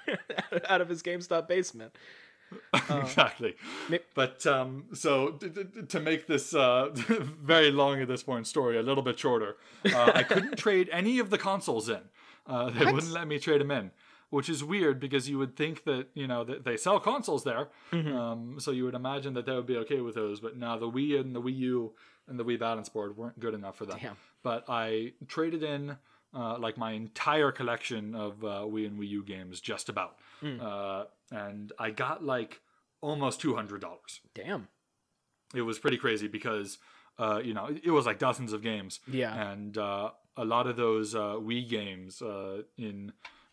[0.68, 1.94] Out of his GameStop basement.
[2.90, 3.56] exactly.
[3.90, 8.46] ma- But um, so d- d- to make this uh, very long at this point
[8.46, 9.56] story a little bit shorter,
[9.94, 12.00] uh, I couldn't trade any of the consoles in.
[12.46, 13.90] Uh, they wouldn't let me trade them in,
[14.30, 17.68] which is weird because you would think that you know that they sell consoles there,
[17.92, 20.40] um, so you would imagine that they would be okay with those.
[20.40, 21.92] But now the Wii and the Wii U
[22.26, 23.98] and the Wii Balance Board weren't good enough for them.
[24.00, 24.16] Damn.
[24.48, 25.96] But I traded in.
[26.40, 30.12] Uh, like my entire collection of uh, Wii and Wii U games, just about,
[30.44, 32.60] uh, and I got like
[33.00, 34.68] almost two hundred dollars Damn.
[35.54, 36.76] it was pretty crazy because
[37.18, 39.32] uh, you know it was like dozens of games Yeah.
[39.50, 43.12] and uh, a lot of those uh, Wii games uh, in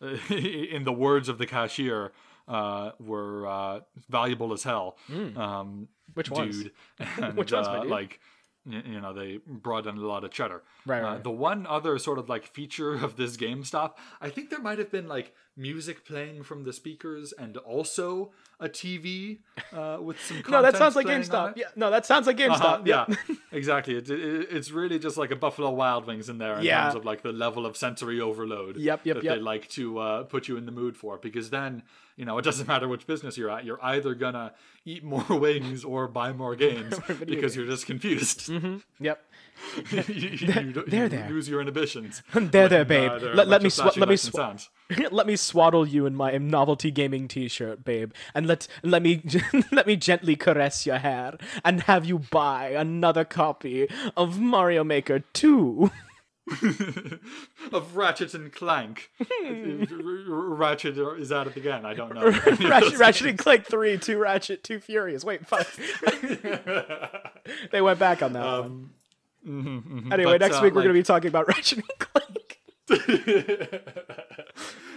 [0.76, 2.12] in the words of the cashier
[2.46, 3.80] uh, were uh,
[4.10, 5.82] valuable as hell um, Hmm.
[6.12, 6.62] Which ones?
[6.62, 6.72] dude
[7.22, 8.20] and Which ones, uh, like
[8.68, 11.22] you know they brought in a lot of cheddar Right, uh, right.
[11.24, 14.90] the one other sort of like feature of this GameStop, I think there might have
[14.90, 19.38] been like music playing from the speakers and also a TV
[19.72, 20.42] uh, with some.
[20.48, 21.56] No, that sounds like GameStop.
[21.56, 21.66] Yeah.
[21.76, 22.60] No, that sounds like GameStop.
[22.60, 23.06] Uh-huh, yeah.
[23.52, 23.96] exactly.
[23.96, 26.84] It, it, it's really just like a Buffalo Wild Wings in there in Yeah.
[26.84, 28.76] terms of like the level of sensory overload.
[28.76, 29.34] Yep, yep, that yep.
[29.34, 31.82] they like to uh, put you in the mood for because then
[32.16, 33.64] you know it doesn't matter which business you're at.
[33.64, 34.52] You're either gonna
[34.84, 38.50] eat more wings or buy more games because you're just confused.
[39.00, 39.22] Yep.
[39.90, 42.22] you, you- you there, lose your inhibitions.
[42.34, 43.10] There, there, babe.
[43.10, 44.70] uh, there are let, let me flashy let me lights and swa- sounds.
[45.12, 49.22] let me swaddle you in my novelty gaming T-shirt, babe, and let let me
[49.72, 55.20] let me gently caress your hair and have you buy another copy of Mario Maker
[55.32, 55.90] Two.
[57.72, 59.10] of Ratchet and Clank.
[59.90, 61.84] Ratchet is at it again.
[61.84, 62.28] I don't know.
[62.68, 65.24] Ratchet, Ratchet and Clank Three, Two Ratchet, Two Furious.
[65.24, 65.66] Wait, fuck.
[67.72, 68.90] they went back on that one.
[69.46, 72.58] Anyway, But, next uh, week we're like- going to be talking about Ratchet and Clank.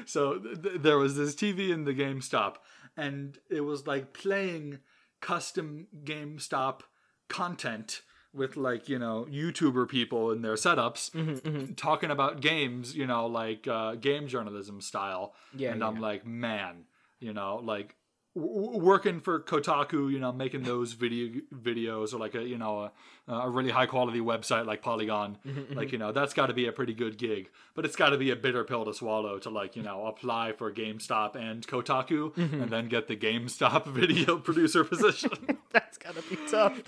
[0.06, 2.56] so th- th- there was this TV in the GameStop,
[2.98, 4.80] and it was like playing
[5.22, 6.82] custom GameStop
[7.28, 8.02] content
[8.34, 13.26] with like you know YouTuber people in their setups Mm-hmm, talking about games, you know,
[13.28, 15.34] like uh, game journalism style.
[15.56, 16.86] Yeah, and yeah, I'm like, man,
[17.20, 17.96] you know, like
[18.36, 22.92] working for Kotaku, you know, making those video videos or like a you know
[23.28, 26.54] a, a really high quality website like Polygon, Mm-hmm, like you know that's got to
[26.54, 27.50] be a pretty good gig.
[27.76, 30.54] But it's got to be a bitter pill to swallow to like you know apply
[30.54, 32.62] for GameStop and Kotaku Mm-hmm.
[32.62, 35.32] and then get the GameStop video producer position.
[35.72, 36.80] That's gotta be tough.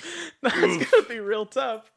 [0.41, 1.91] That's got to be real tough.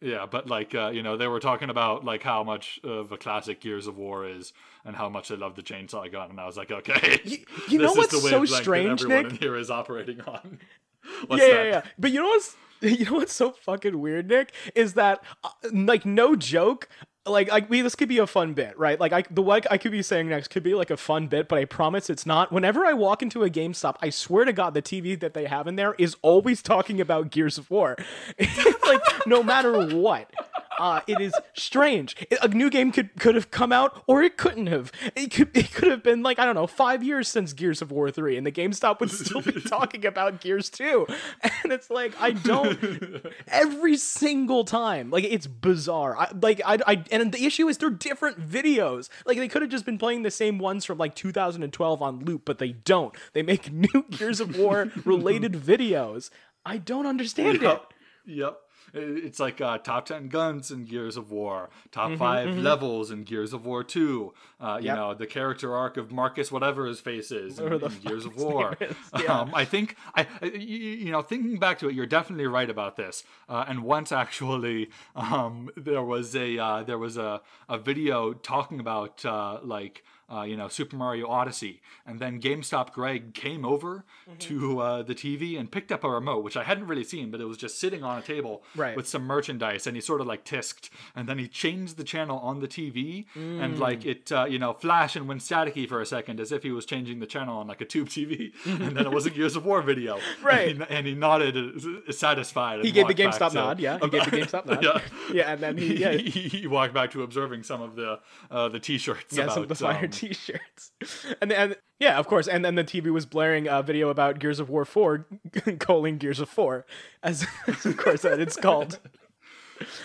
[0.00, 3.16] Yeah, but like uh, you know, they were talking about like how much of a
[3.16, 4.52] classic Gears of War is,
[4.84, 7.78] and how much they love the chainsaw gun, and I was like, okay, You- you
[7.82, 9.32] know what's so that strange, everyone Nick?
[9.32, 10.58] in here is operating on.
[11.28, 11.64] What's yeah, that?
[11.64, 11.82] yeah, yeah.
[11.98, 16.04] But you know what's you know what's so fucking weird, Nick, is that uh, like
[16.04, 16.88] no joke.
[17.26, 18.98] Like, like we, this could be a fun bit, right?
[18.98, 21.48] Like, I, the what I could be saying next could be like a fun bit,
[21.48, 22.52] but I promise it's not.
[22.52, 25.66] Whenever I walk into a GameStop, I swear to God, the TV that they have
[25.66, 27.96] in there is always talking about Gears of War.
[28.86, 30.30] like, no matter what.
[30.78, 32.16] Uh, it is strange.
[32.42, 34.92] A new game could could have come out, or it couldn't have.
[35.14, 37.90] It could it could have been like I don't know, five years since Gears of
[37.90, 41.06] War three, and the GameStop would still be talking about Gears two.
[41.42, 43.26] And it's like I don't.
[43.48, 46.16] every single time, like it's bizarre.
[46.16, 49.08] I, like I, I and the issue is they're different videos.
[49.24, 52.42] Like they could have just been playing the same ones from like 2012 on loop,
[52.44, 53.14] but they don't.
[53.32, 56.30] They make new Gears of War related videos.
[56.64, 57.80] I don't understand it.
[58.26, 58.58] Yep.
[58.94, 63.24] It's like uh, top 10 guns in Gears of War, top Mm-hmm, 5 levels in
[63.24, 64.96] Gears of War 2, uh, you Yep.
[64.96, 68.76] know, the character arc of Marcus, whatever his face is, in, in Gears of War.
[69.20, 69.40] yeah.
[69.40, 73.24] Um, I think, I, you know, thinking back to it, you're definitely right about this.
[73.48, 78.80] Uh, and once actually, um, there was a, uh, there was a, a video talking
[78.80, 81.80] about, uh, like, uh, you know, Super Mario Odyssey.
[82.04, 84.38] And then GameStop Greg came over Mm-hmm.
[84.38, 87.40] to uh, the TV and picked up a remote, which I hadn't really seen, but
[87.40, 88.96] it was just sitting on a table Right.
[88.96, 89.86] with some merchandise.
[89.86, 90.90] And he sort of like tisked.
[91.14, 94.06] And then he changed the channel on the TV and like Mm.
[94.06, 96.84] it, uh, you know, flash and went staticky for a second as if he was
[96.86, 98.52] changing the channel on like a tube TV.
[98.64, 100.18] and then it was a Gears of War video.
[100.42, 100.70] Right.
[100.70, 102.84] And he, and he nodded uh, satisfied.
[102.84, 103.78] He gave the back GameStop to- nod.
[103.80, 104.82] Yeah, he gave the GameStop nod.
[104.82, 105.00] Yeah.
[105.32, 106.12] yeah, and then he yeah.
[106.12, 108.18] he, he walked back to observing some of the
[108.50, 109.36] uh, the t-shirts.
[109.36, 110.92] Yeah, about, some of the fire um, T-shirts,
[111.40, 114.60] and and yeah, of course, and then the TV was blaring a video about Gears
[114.60, 115.26] of War Four,
[115.78, 116.84] calling Gears of Four,
[117.22, 118.98] as, as of course that it's called.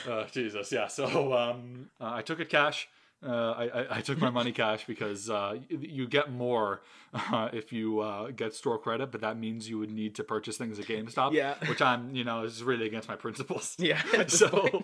[0.08, 0.88] Uh, Jesus, yeah.
[0.88, 2.88] So um, uh, I took it cash.
[3.24, 6.82] Uh, I, I, I took my money cash because uh, you get more
[7.14, 10.58] uh, if you uh, get store credit, but that means you would need to purchase
[10.58, 11.34] things at GameStop.
[11.34, 11.54] Yeah.
[11.68, 13.76] which I'm, you know, is really against my principles.
[13.78, 14.84] Yeah, so.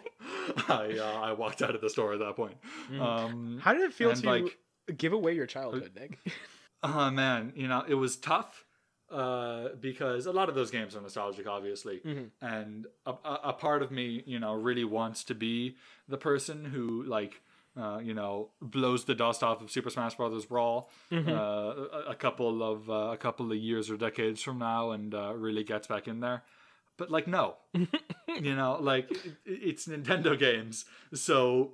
[0.67, 2.57] I uh, I walked out of the store at that point.
[2.99, 4.57] Um, How did it feel to like-
[4.95, 6.19] give away your childhood, Nick?
[6.83, 8.65] Oh man, you know, it was tough
[9.11, 12.01] uh, because a lot of those games are nostalgic, obviously,
[12.41, 17.03] and a, a, part of me, you know, really wants to be the person who
[17.03, 17.41] like.
[17.79, 22.15] Uh, you know, blows the dust off of Super Smash Brothers Brawl uh, a, a
[22.15, 25.85] couple of uh, a couple of years or decades from now, and uh, really gets
[25.85, 26.41] back in there.
[26.97, 31.73] But like, no, you know, like it, it's Nintendo games, so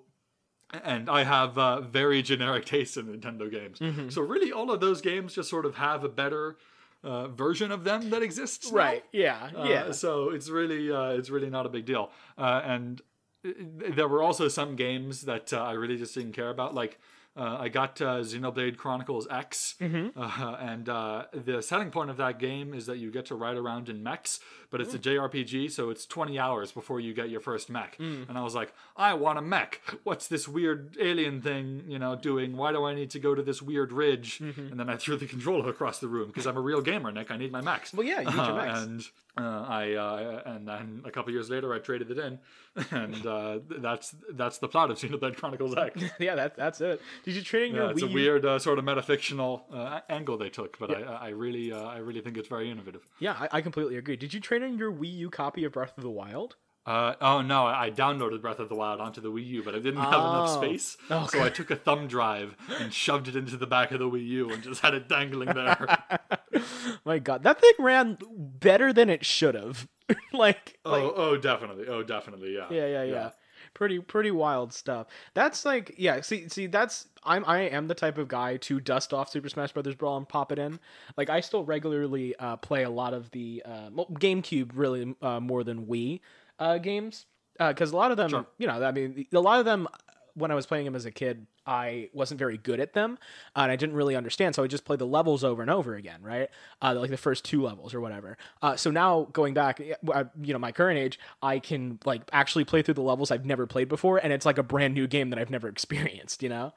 [0.83, 3.79] and I have uh, very generic taste in Nintendo games.
[3.79, 4.09] Mm-hmm.
[4.09, 6.57] So really, all of those games just sort of have a better
[7.03, 8.71] uh, version of them that exists.
[8.71, 8.77] now.
[8.77, 9.03] right?
[9.11, 9.91] Yeah, Uh, yeah.
[9.91, 12.11] So it's really uh, it's really not a big deal.
[12.37, 13.01] Uh, and
[13.45, 13.51] uh,
[13.95, 16.73] there were also some games that uh, I really just didn't care about.
[16.73, 16.99] Like
[17.35, 20.19] uh, I got uh, Xenoblade Chronicles X, Mm-hmm.
[20.19, 23.57] uh, and uh, the selling point of that game is that you get to ride
[23.57, 27.39] around in mechs, but it's a JRPG, so it's 20 hours before you get your
[27.41, 27.97] first mech.
[27.99, 28.27] Mm.
[28.29, 29.81] And I was like, I want a mech.
[30.03, 32.55] What's this weird alien thing, you know, doing?
[32.57, 34.39] Why do I need to go to this weird ridge?
[34.39, 34.67] Mm-hmm.
[34.71, 37.29] And then I threw the controller across the room because I'm a real gamer, Nick.
[37.31, 37.93] I need my mechs.
[37.93, 38.79] Well, yeah, you need your Uh, mechs.
[38.81, 42.39] and uh, I uh, and then a couple years later, I traded it in,
[42.91, 46.03] and uh, that's that's the plot of Xenoblade Chronicles X.
[46.19, 47.01] yeah, that, that's it.
[47.23, 48.15] Did you trade in Yeah, your it's a Wii U?
[48.15, 51.97] weird uh, sort of metafictional uh, angle they took, but I, I really uh, I
[51.97, 53.01] really think it's very innovative.
[53.19, 54.15] Yeah, I, I completely agree.
[54.17, 56.55] Did you trade in your Wii U copy of Breath of the Wild?
[56.85, 59.79] Uh, oh no, I downloaded Breath of the Wild onto the Wii U, but I
[59.79, 60.61] didn't have enough Oh.
[60.61, 63.99] space, Oh, so I took a thumb drive and shoved it into the back of
[63.99, 66.03] the Wii U and just had it dangling there.
[67.05, 69.87] My God, that thing ran better than it should have.
[70.33, 73.29] like, oh, like oh, definitely, oh, definitely, yeah, yeah, yeah, yeah.
[73.73, 75.07] Pretty, pretty wild stuff.
[75.33, 76.19] That's like, yeah.
[76.21, 79.71] See, see, that's I'm, I am the type of guy to dust off Super Smash
[79.71, 80.79] Brothers Brawl and pop it in.
[81.17, 85.39] Like, I still regularly uh, play a lot of the uh, well, GameCube, really uh,
[85.39, 86.19] more than Wii
[86.59, 87.25] uh, games,
[87.57, 88.45] because a lot of them, Sure.
[88.57, 89.87] you know, I mean, a lot of them
[90.35, 93.19] when I was playing them as a kid, I wasn't very good at them,
[93.55, 94.55] and I didn't really understand.
[94.55, 96.49] So I just played the levels over and over again, right?
[96.81, 98.37] Uh, like the first two levels or whatever.
[98.61, 99.79] Uh, so now going back,
[100.11, 103.45] uh, you know, my current age, I can like actually play through the levels I've
[103.45, 106.41] never played before, and it's like a brand new game that I've never experienced.
[106.41, 106.73] You know.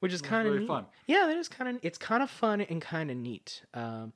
[0.00, 0.86] Which is kind of fun.
[1.06, 3.62] Yeah, that is kind of it's kind of fun and kind of neat.
[3.72, 4.12] Um,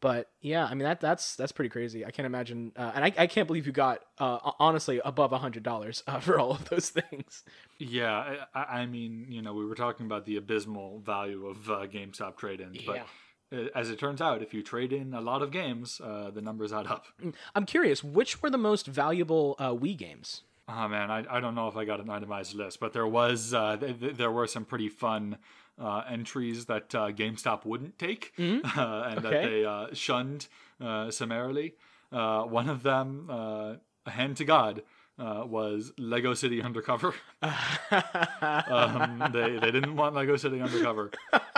[0.00, 2.04] but yeah, I mean that that's that's pretty crazy.
[2.06, 5.38] I can't imagine, uh, and I, I can't believe you got uh, honestly above a
[5.38, 7.42] hundred dollars uh, for all of those things.
[7.78, 11.86] Yeah, I, I mean, you know, we were talking about the abysmal value of uh,
[11.86, 13.04] GameStop trade-ins, Yeah.
[13.50, 16.42] but as it turns out, if you trade in a lot of games, uh, the
[16.42, 17.06] numbers add up.
[17.54, 20.42] I'm curious, which were the most valuable uh, Wii games?
[20.68, 23.54] Oh man, I, I don't know if I got an itemized list, but there was
[23.54, 25.38] uh, th- th- there were some pretty fun
[25.80, 29.50] uh, entries that uh, GameStop wouldn't take uh, and that Mm-hmm.
[29.50, 30.46] They uh, shunned
[30.80, 31.74] uh, summarily.
[32.10, 33.74] Uh, one of them, uh,
[34.06, 34.82] a hand to God,
[35.18, 37.14] uh, was Lego City Undercover.
[37.42, 41.10] um, they they didn't want Lego City Undercover,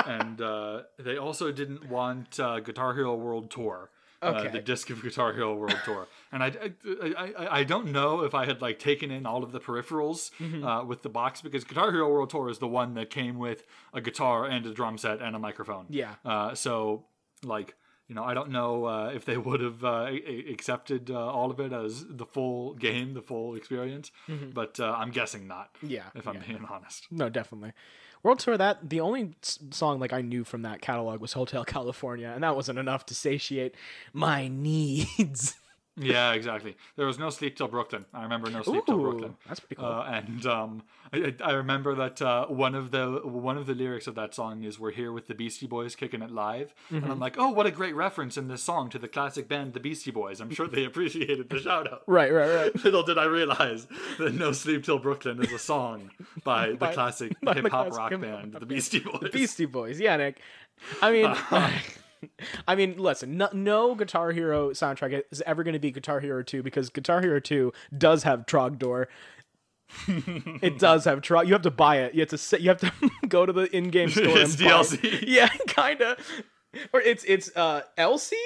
[0.06, 3.90] and uh, they also didn't want uh, Guitar Hero World Tour.
[4.22, 6.52] Uh, the disc of Guitar Hero World Tour, and I,
[7.02, 10.30] I, I, I don't know if I had like taken in all of the peripherals
[10.38, 10.62] Mm-hmm.
[10.64, 13.64] uh, with the box because Guitar Hero World Tour is the one that came with
[13.94, 15.86] a guitar and a drum set and a microphone.
[15.88, 16.14] Yeah.
[16.24, 17.04] Uh, so
[17.44, 17.74] like
[18.08, 21.50] you know I don't know uh, if they would have uh, a- accepted uh, all
[21.50, 24.10] of it as the full game, the full experience,
[24.52, 25.72] but uh, I'm guessing not.
[25.76, 25.86] Mm-hmm.
[25.96, 26.42] Yeah, If I'm yeah.
[26.46, 27.06] being honest.
[27.10, 27.72] No, definitely.
[28.22, 28.56] World Tour.
[28.56, 29.34] That the only
[29.70, 33.14] song like I knew from that catalog was Hotel California, and that wasn't enough to
[33.14, 33.74] satiate
[34.12, 35.54] my needs.
[36.02, 36.76] Yeah, exactly.
[36.96, 38.04] There was no Sleep Till Brooklyn.
[38.14, 39.36] I remember no Sleep Till Brooklyn.
[39.46, 39.84] that's pretty cool.
[39.86, 40.82] Uh, and um,
[41.12, 44.64] I, I remember that uh, one of the one of the lyrics of that song
[44.64, 47.10] is "We're here with the Beastie Boys kicking it live," and Mm-hmm.
[47.12, 49.80] I'm like, "Oh, what a great reference in this song to the classic band the
[49.80, 52.02] Beastie Boys." I'm sure they appreciated the shout out.
[52.06, 52.74] right, right, right.
[52.84, 53.86] Little did I realize
[54.18, 56.10] that "No Sleep Till Brooklyn" is a song
[56.44, 59.30] by the classic hip hop rock band the Beastie Boys.
[59.32, 60.00] Beastie Boys.
[60.00, 60.40] Yeah, Nick.
[61.02, 61.70] I mean, Uh-huh.
[62.68, 63.36] I mean, listen.
[63.36, 67.20] No, no Guitar Hero soundtrack is ever going to be Guitar Hero 2 because Guitar
[67.20, 69.06] Hero 2 does have Trogdor.
[70.06, 71.46] it does have Trog.
[71.46, 72.14] You have to buy it.
[72.14, 72.60] You have to sit.
[72.60, 72.92] You have to
[73.28, 74.38] go to the in-game store.
[74.38, 75.24] It's and buy- DLC.
[75.26, 76.18] Yeah, kind of.
[76.92, 78.36] Or it's it's uh Elsie.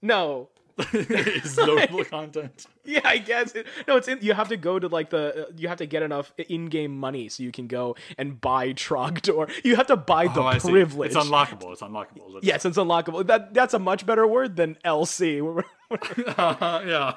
[0.00, 0.48] No.
[0.92, 2.66] it's notable content.
[2.84, 3.52] Yeah, I guess.
[3.54, 4.18] It, no, it's in.
[4.22, 5.46] You have to go to like the.
[5.48, 9.50] Uh, you have to get enough in-game money so you can go and buy Trogdor.
[9.64, 11.08] You have to buy the Oh, privilege.
[11.14, 11.72] It's unlockable.
[11.72, 12.26] It's unlockable.
[12.34, 13.26] That's- Yes, it's unlockable.
[13.26, 15.40] That that's a much better word than LC.
[16.38, 17.14] yeah.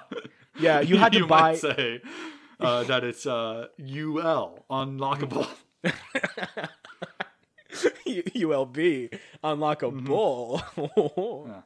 [0.60, 1.42] yeah, you had to you buy.
[1.52, 2.02] might say
[2.60, 5.48] uh, that it's uh, UL unlockable.
[8.06, 10.62] ULB unlockable.
[11.50, 11.62] Uh,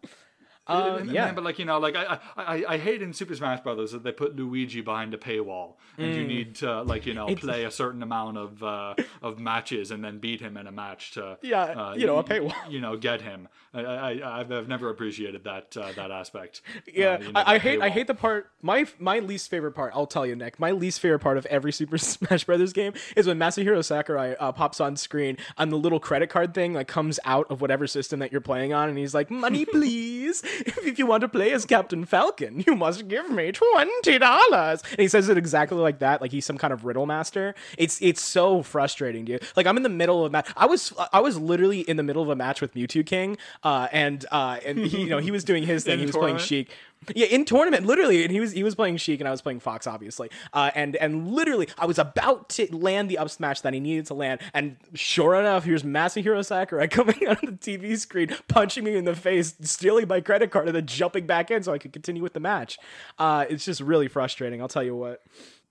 [0.67, 1.25] And- yeah.
[1.25, 4.04] man, but like you know, like I, I I hate in Super Smash Brothers that
[4.04, 6.15] they put Luigi behind a paywall, and Mm.
[6.17, 10.04] you need to like you know play a certain amount of uh, of matches and
[10.04, 12.54] then beat him in a match to Yeah, uh, you know, a paywall.
[12.69, 13.47] You know, get him.
[13.73, 16.62] I, I I've, never appreciated that uh, that aspect.
[16.91, 19.73] Yeah, Uh, you know, I, I hate I hate the part my my least favorite
[19.73, 19.91] part.
[19.95, 20.60] I'll tell you, Nick.
[20.60, 24.51] My least favorite part of every Super Smash Brothers game is when Masahiro Sakurai uh,
[24.51, 28.19] pops on screen and the little credit card thing like comes out of whatever system
[28.19, 30.41] that you're playing on, and he's like, "Money, please.
[30.86, 35.00] if, you want to play as Captain Falcon, you must give me twenty dollars." And
[35.00, 37.56] he says it exactly like that, like he's some kind of riddle master.
[37.78, 39.44] It's it's so frustrating, dude.
[39.56, 40.50] Like I'm in the middle of a match.
[40.56, 44.26] I was I was literally in the middle of a match with Mew2King, uh, and
[44.32, 46.00] uh, and he you know he was doing his thing.
[46.00, 46.38] He was playing?
[46.38, 46.70] Sheik.
[47.13, 49.60] Yeah, in tournament, literally, and he was he was playing Sheik, and I was playing
[49.60, 50.29] Fox, obviously.
[50.53, 54.08] Uh, and and literally, I was about to land the up smash that he needed
[54.08, 58.84] to land, and sure enough, here's Masahiro Sakurai coming out on the TV screen, punching
[58.84, 61.77] me in the face, stealing my credit card, and then jumping back in so I
[61.77, 62.79] could continue with the match.
[63.19, 64.62] Uh, it's just really frustrating.
[64.62, 65.21] I'll tell you what.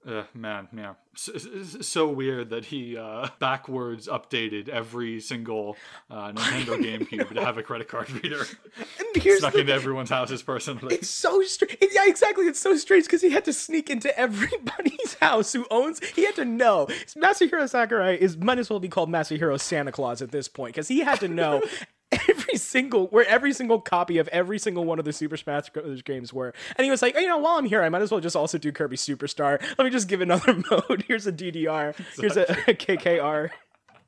[0.07, 1.33] Uh, man, yeah, so,
[1.81, 5.77] so weird that he uh, backwards updated every single
[6.11, 8.45] uh, Nintendo GameCube to have a credit card reader
[8.99, 10.97] And here's snuck the into everyone's houses personally.
[10.97, 11.79] It's so strange.
[11.81, 12.47] Yeah, exactly.
[12.47, 16.05] It's so strange because he had to sneak into everybody's house who owns.
[16.05, 16.87] He had to know.
[17.17, 20.88] Masahiro Sakurai is might as well be called Masahiro Santa Claus at this point because
[20.88, 21.62] he had to know.
[22.12, 26.01] Every single, where every single copy of every single one of the Super Smash Bros.
[26.03, 28.11] games were, and he was like, oh, you know, while I'm here, I might as
[28.12, 29.59] well just also do Kirby Super Star.
[29.79, 31.05] Let me just give another mode.
[31.09, 31.95] Here's a DDR.
[32.17, 33.51] Here's a, a KKR.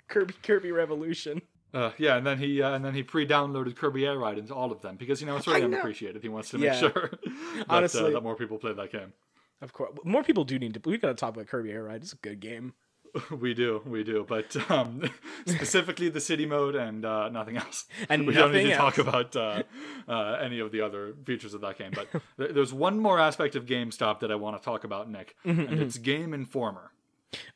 [0.08, 1.42] Kirby Kirby Revolution.
[1.74, 4.70] Uh, yeah, and then he uh, and then he pre-downloaded Kirby Air Ride into all
[4.70, 6.22] of them because you know it's really unappreciated.
[6.22, 6.78] He wants to make Yeah.
[6.78, 6.92] sure
[7.24, 8.04] that, Honestly.
[8.04, 9.12] uh, that more people play that game.
[9.60, 10.80] Of course, more people do need to.
[10.88, 12.02] We got to talk about Kirby Air Ride.
[12.02, 12.74] It's a good game.
[13.40, 15.02] we do, we do, but um,
[15.46, 17.86] specifically the city mode and uh, nothing else.
[18.08, 19.62] And we don't need to talk about uh,
[20.08, 21.92] uh, any of the other features of that game.
[21.94, 22.08] But
[22.38, 25.60] th- there's one more aspect of GameStop that I want to talk about, Nick, Mm-hmm,
[25.72, 26.92] and it's Game Informer.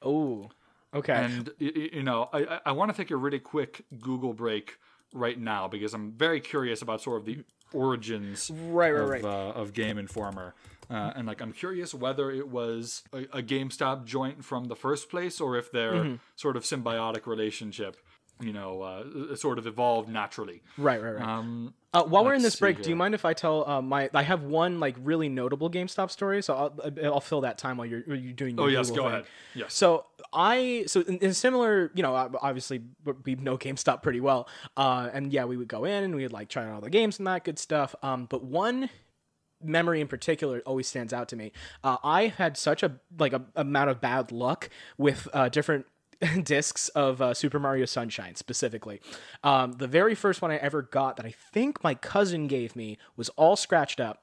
[0.02, 0.50] Oh,
[0.92, 1.12] Okay.
[1.12, 4.76] And y- you know, I I- I want to take a really quick Google break
[5.14, 9.24] right now because I'm very curious about sort of the origins Right, right, of, right.
[9.24, 10.54] Uh, of Game Informer.
[10.91, 15.09] Uh, and like, I'm curious whether it was a, a GameStop joint from the first
[15.09, 16.14] place, or if their Mm-hmm.
[16.36, 17.97] sort of symbiotic relationship,
[18.41, 20.62] you know, uh, sort of evolved naturally.
[20.78, 21.28] Right, right, right.
[21.28, 24.09] Um, Uh, while we're in this break, do you mind if I tell uh, my?
[24.14, 27.86] I have one like really notable GameStop story, so I'll, I'll fill that time while
[27.86, 28.57] you're you're doing.
[28.57, 29.12] Your oh yes, Google go thing.
[29.20, 29.26] ahead.
[29.55, 29.74] Yes.
[29.74, 32.82] So I so in, in similar, you know, obviously
[33.24, 36.32] we know GameStop pretty well, uh, and yeah, we would go in and we would
[36.32, 37.95] like try out all the games and that good stuff.
[38.03, 38.88] Um, but one
[39.62, 41.52] memory in particular always stands out to me.
[41.82, 45.86] Uh, I had such a like a amount of bad luck with uh, different
[46.42, 49.00] discs of uh, Super Mario Sunshine specifically.
[49.42, 52.98] Um, the very first one I ever got that I think my cousin gave me
[53.16, 54.22] was all scratched up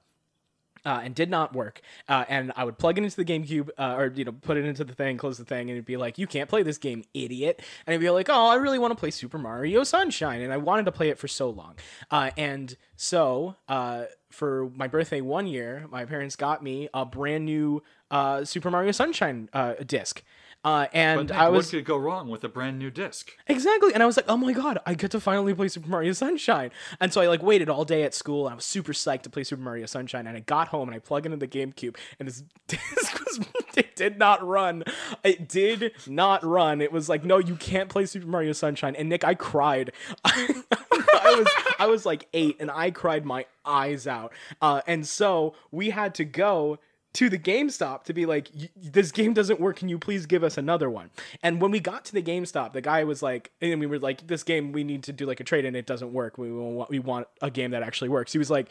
[0.85, 1.81] uh, and did not work.
[2.07, 4.65] Uh, and I would plug it into the GameCube, uh, or you know, put it
[4.65, 7.03] into the thing, close the thing, and it'd be like, "You can't play this game,
[7.13, 10.53] idiot!" And I'd be like, "Oh, I really want to play Super Mario Sunshine," and
[10.53, 11.75] I wanted to play it for so long.
[12.09, 17.45] Uh, and so, uh, for my birthday one year, my parents got me a brand
[17.45, 20.23] new uh, Super Mario Sunshine uh, disc.
[20.63, 23.31] Uh, and Nick, I what could go wrong with a brand new disc?
[23.47, 23.93] Exactly.
[23.93, 26.71] And I was like, oh my God, I get to finally play Super Mario Sunshine.
[26.99, 29.29] And so I like waited all day at school and I was super psyched to
[29.29, 30.27] play Super Mario Sunshine.
[30.27, 33.39] And I got home and I plugged into the GameCube and this disc was,
[33.77, 34.83] it did not run.
[35.23, 36.81] It did not run.
[36.81, 38.95] It was like, no, you can't play Super Mario Sunshine.
[38.95, 39.91] And Nick, I cried.
[40.25, 41.47] I was,
[41.79, 44.33] I was like eight and I cried my eyes out.
[44.61, 46.79] Uh, and so we had to go
[47.17, 49.77] to the GameStop to be like, this game doesn't work.
[49.77, 51.09] Can you please give us another one?
[51.41, 54.27] And when we got to the GameStop, the guy was like, and we were like,
[54.27, 56.37] this game, we need to do like a trade and It doesn't work.
[56.37, 58.33] We want, we want a game that actually works.
[58.33, 58.69] He was like,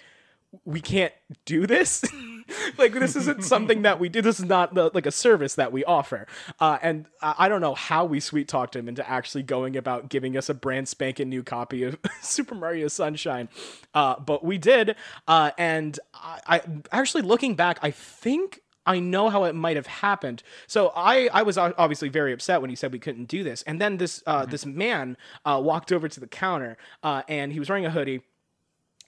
[0.64, 1.12] we can't
[1.44, 2.04] do this.
[2.78, 4.22] like this isn't something that we do.
[4.22, 6.26] This is not the, like a service that we offer.
[6.60, 10.08] Uh, and I, I don't know how we sweet talked him into actually going about
[10.08, 13.48] giving us a brand spanking new copy of Super Mario Sunshine.
[13.94, 14.96] Uh, but we did.
[15.26, 16.60] Uh, and I,
[16.92, 20.42] I actually looking back, I think I know how it might have happened.
[20.68, 23.62] So I, I was obviously very upset when he said we couldn't do this.
[23.62, 27.58] And then this uh, this man uh, walked over to the counter uh, and he
[27.58, 28.22] was wearing a hoodie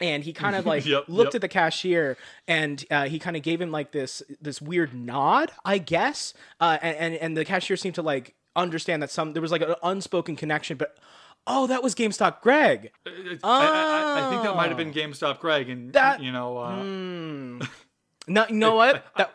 [0.01, 1.34] and he kind of like Yep, looked yep.
[1.36, 5.51] at the cashier and uh, he kind of gave him like this this weird nod
[5.64, 6.34] i guess.
[6.61, 9.62] Uh, and, and and the cashier seemed to like understand that some there was like
[9.62, 10.96] an unspoken connection but
[11.46, 12.90] oh that was gamestop greg.
[13.07, 16.82] I, I, I think that might have been GameStop Greg, and That- you know, uh,
[18.28, 19.05] no you know what?
[19.16, 19.32] That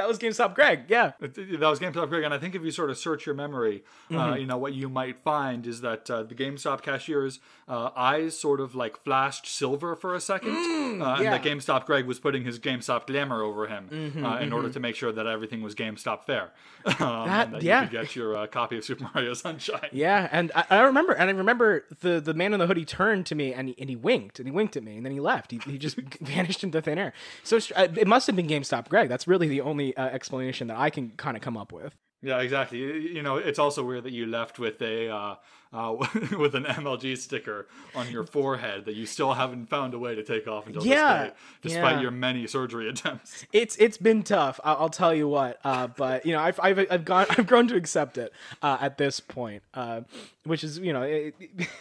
[0.00, 2.90] that was gamestop greg yeah That was GameStop Greg, and I think if you sort
[2.90, 4.40] of search your memory, uh, Mm-hmm.
[4.40, 7.38] you know what you might find is that uh, the GameStop cashier's
[7.68, 11.30] uh, eyes sort of like flashed silver for a second, uh, and Mm, yeah.
[11.30, 14.80] that GameStop Greg was putting his GameStop glamour over him Mm-hmm, uh, in order to
[14.80, 16.50] make sure that everything was GameStop fair,
[16.86, 17.82] um, That- and that yeah.
[17.82, 19.88] you could get your uh, copy of Super Mario Sunshine.
[19.92, 23.26] yeah and I, I remember and i remember the the man in the hoodie turned
[23.26, 25.20] to me and he, and he winked and he winked at me and then he
[25.20, 27.12] left he, he just vanished into thin air
[27.44, 30.76] so uh, it must have been gamestop greg that's really the only uh, explanation that
[30.78, 32.78] i can kind of come up with Yeah, exactly.
[33.16, 35.34] You- know, it's also weird that you left with a uh,
[35.72, 35.92] uh,
[36.42, 40.22] with an MLG sticker on your forehead that you still haven't found a way to
[40.22, 42.02] take off until Yeah, this day, despite yeah.
[42.02, 43.46] your many surgery attempts.
[43.54, 44.60] it's it's been tough.
[44.64, 45.60] I'll, I'll tell you what.
[45.64, 48.98] Uh, but you know, I've I've I've gone I've grown to accept it uh, at
[48.98, 50.02] this point, uh,
[50.44, 51.34] which is you know it,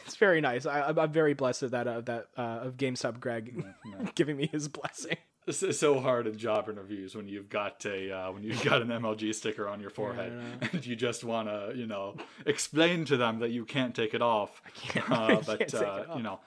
[0.05, 0.65] it's very nice.
[0.65, 3.43] I, I'm- I'm very blessed of that uh, that uh, of GameStop Greg
[4.15, 5.17] giving me his blessing.
[5.49, 8.89] It's so hard in job interviews when you've got a uh, when you've got an
[8.89, 10.31] MLG sticker on your forehead
[10.71, 14.21] and you just want to you know explain to them that you can't take it
[14.21, 14.61] off.
[14.65, 16.17] I can't- uh, I but can't take uh, it off.
[16.17, 16.39] you know.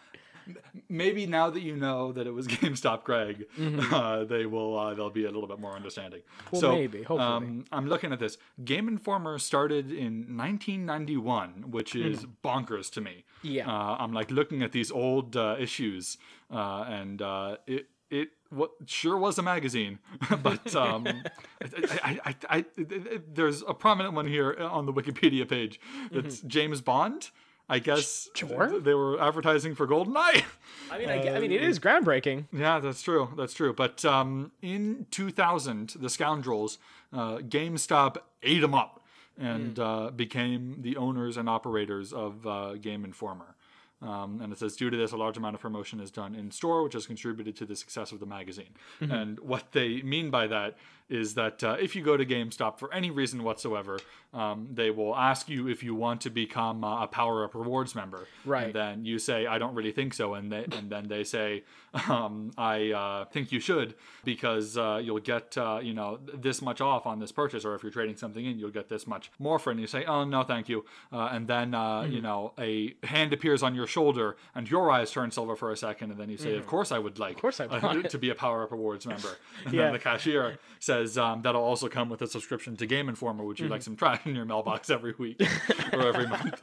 [0.88, 3.46] Maybe now that you know that it was GameStop Greg,
[3.92, 6.20] uh, they will uh, they'll be a little bit more understanding.
[6.20, 6.48] Mm-hmm.
[6.50, 7.20] Well, so, maybe, hopefully.
[7.20, 8.38] Um, I'm looking at this.
[8.64, 13.24] Game Informer started in 1991, which is bonkers to me.
[13.42, 13.68] Yeah.
[13.70, 16.18] Uh, I'm like looking at these old uh, issues,
[16.50, 19.98] uh, and uh, it it what sure was a magazine,
[20.42, 21.06] but um,
[22.04, 25.80] I, I, I, there's a prominent one here on the Wikipedia page.
[26.10, 27.30] It's James Bond.
[27.68, 28.48] I guess Mm-hmm.
[28.48, 28.80] Sure.
[28.80, 30.42] they were advertising for GoldenEye.
[30.90, 32.46] I mean, I, I mean, it is groundbreaking.
[32.52, 33.30] Yeah, that's true.
[33.36, 33.72] That's true.
[33.72, 36.76] But um, in 2000, the scoundrels,
[37.12, 39.00] uh, GameStop ate them up
[39.38, 43.54] and uh, became the owners and operators of uh, Game Informer.
[44.02, 46.50] Um, and it says, due to this, a large amount of promotion is done in
[46.50, 48.74] store, which has contributed to the success of the magazine.
[49.00, 50.76] And what they mean by that
[51.12, 53.98] is that uh, if you go to GameStop for any reason whatsoever,
[54.32, 57.94] um, they will ask you if you want to become uh, a Power Up Rewards
[57.94, 58.26] member.
[58.46, 58.64] Right.
[58.66, 60.32] And then you say, I don't really think so.
[60.34, 61.64] And they, and then they say,
[62.08, 63.94] um, I uh, think you should
[64.24, 67.66] because uh, you'll get, uh, you know, this much off on this purchase.
[67.66, 69.74] Or if you're trading something in, you'll get this much more for it.
[69.74, 70.86] And you say, oh, no, thank you.
[71.12, 75.10] Uh, and then, uh, you know, a hand appears on your shoulder and your eyes
[75.10, 76.10] turn silver for a second.
[76.10, 78.62] And then you say, of course I would like course I to be a Power
[78.62, 79.28] Up Rewards member.
[79.64, 79.82] And Yeah.
[79.84, 83.44] then the cashier says, um, that'll also come with a subscription to Game Informer.
[83.44, 83.72] Would you Mm-hmm.
[83.72, 85.40] like some trash in your mailbox every week
[85.92, 86.60] or every month?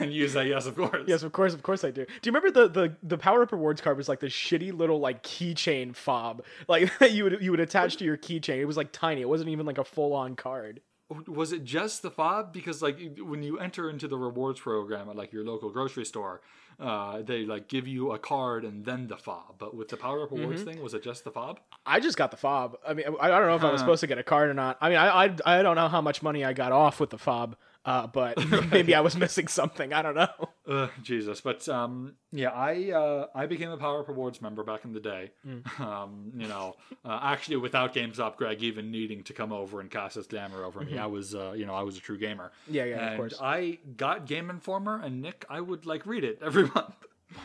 [0.00, 1.04] and you say, yes, of course.
[1.06, 2.04] Yes, of course, of course I do.
[2.04, 5.00] Do you remember the the the Power Up Rewards card was like the shitty little
[5.00, 8.58] like keychain fob, like that you would you would attach to your keychain.
[8.58, 9.20] It was like tiny.
[9.20, 10.80] It wasn't even like a full on card.
[11.28, 15.14] was it just the fob because like when you enter into the rewards program at
[15.16, 16.40] like your local grocery store
[16.80, 20.22] uh, they like give you a card and then the fob but with the power
[20.24, 20.70] up rewards Mm-hmm.
[20.72, 22.76] thing was it just the fob I just got the fob.
[22.86, 24.54] I mean, I, I don't know if I was supposed to get a card or
[24.54, 24.78] not.
[24.80, 27.18] I mean, I, I I don't know how much money I got off with the
[27.18, 28.36] fob, uh, but
[28.70, 29.92] maybe I was missing something.
[29.92, 30.28] I don't know.
[30.66, 34.82] uh, jesus but um yeah i uh i became a power up rewards member back
[34.86, 35.78] in the day Mm.
[35.80, 36.74] um you know
[37.04, 40.80] uh, actually without gamestop greg even needing to come over and cast his glamour over
[40.80, 42.74] me i was uh you know i was a true gamer Mm-hmm.
[42.76, 43.38] Yeah, yeah, of course.
[43.42, 46.94] i got game informer and nick i would like read it every month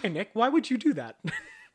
[0.01, 1.17] Why, Nick, why would you do that?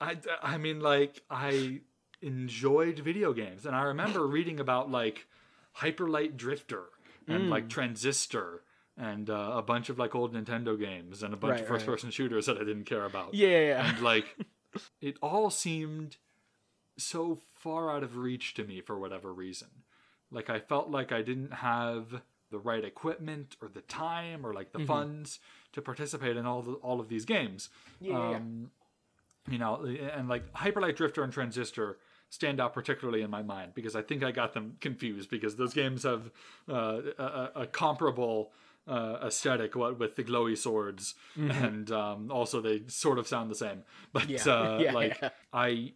[0.01, 1.81] I, I mean, like, I
[2.23, 3.67] enjoyed video games.
[3.67, 5.27] And I remember reading about, like,
[5.73, 6.85] Hyper Light Drifter
[7.27, 7.51] and, Mm.
[7.51, 8.63] like, Transistor
[8.97, 11.87] and uh, a bunch of, like, old Nintendo games and a bunch Right, of first
[11.87, 13.35] person shooters that I didn't care about.
[13.35, 13.89] yeah, yeah, yeah.
[13.91, 14.37] And, like,
[15.01, 16.17] it all seemed
[16.97, 19.69] so far out of reach to me for whatever reason.
[20.31, 24.69] Like, I felt like I didn't have the right equipment or the time or like
[24.73, 24.83] Mm-hmm.
[24.83, 25.41] the funds
[25.73, 27.69] to participate in all the, all of these games.
[28.01, 28.37] Yeah, yeah, yeah.
[28.37, 28.71] Um,
[29.51, 31.99] you know, and like Hyper Light Drifter and Transistor
[32.31, 35.73] stand out particularly in my mind because I think I got them confused because those
[35.75, 36.31] games have
[36.69, 38.53] uh, a, a- comparable
[38.89, 43.55] uh, aesthetic what with the glowy swords and um, also they sort of sound the
[43.55, 43.83] same.
[44.13, 44.49] But Mm-hmm.
[44.49, 44.55] Yeah.
[44.55, 45.29] uh, Yeah, like yeah.
[45.53, 45.93] I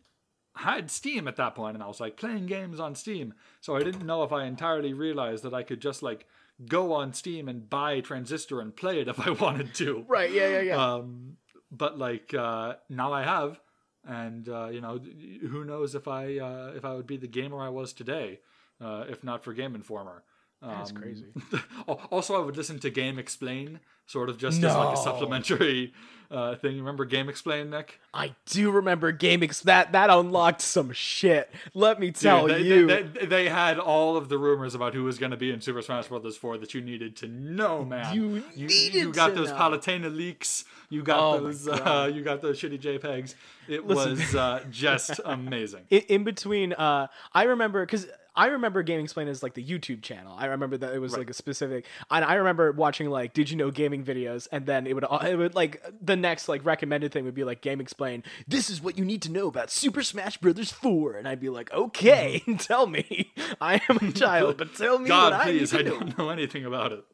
[0.56, 3.34] had Steam at that point and I was like playing games on Steam.
[3.60, 6.26] So I didn't know if I entirely realized that I could just like
[6.66, 10.04] go on Steam and buy Transistor and play it if I wanted to.
[10.08, 10.94] Right, yeah, yeah, yeah.
[10.94, 11.36] Um,
[11.70, 13.60] but like uh, now I have,
[14.08, 17.60] and uh, you know, who knows if I uh, if I would be the gamer
[17.60, 18.40] I was today,
[18.80, 20.24] uh, if not for Game Informer.
[20.60, 21.26] Um, That's crazy.
[22.10, 25.92] also, I would listen to GameXplain, sort of just as like a supplementary
[26.32, 26.72] uh, thing.
[26.72, 28.00] You remember GameXplain, Nick?
[28.12, 31.48] I do remember gaming that that unlocked some shit.
[31.74, 32.86] Let me tell Dude, they, you.
[32.88, 35.60] They, they, they had all of the rumors about who was going to be in
[35.60, 36.36] Super Smash Bros.
[36.36, 38.12] 4 that you needed to know, man.
[38.12, 39.56] You you, needed you got to those know.
[39.56, 40.64] Palutena leaks.
[40.90, 41.68] You got Oh those.
[41.68, 43.34] Uh, you got those shitty JPEGs.
[43.68, 44.10] It Listen.
[44.10, 45.84] was uh, just amazing.
[45.90, 48.06] in, in between uh i remember because
[48.38, 51.28] i remember gaming explained as like the youtube channel i remember that it was like
[51.28, 54.94] a specific and i remember watching like did you know gaming videos and then it
[54.94, 58.70] would uh, it would like the next like recommended thing would be like GameXplain this
[58.70, 61.72] is what you need to know about super smash brothers 4 and i'd be like
[61.72, 65.82] okay tell me i am a child but tell me God, what please, i, I
[65.82, 66.00] need to know.
[66.00, 67.04] don't know anything about it.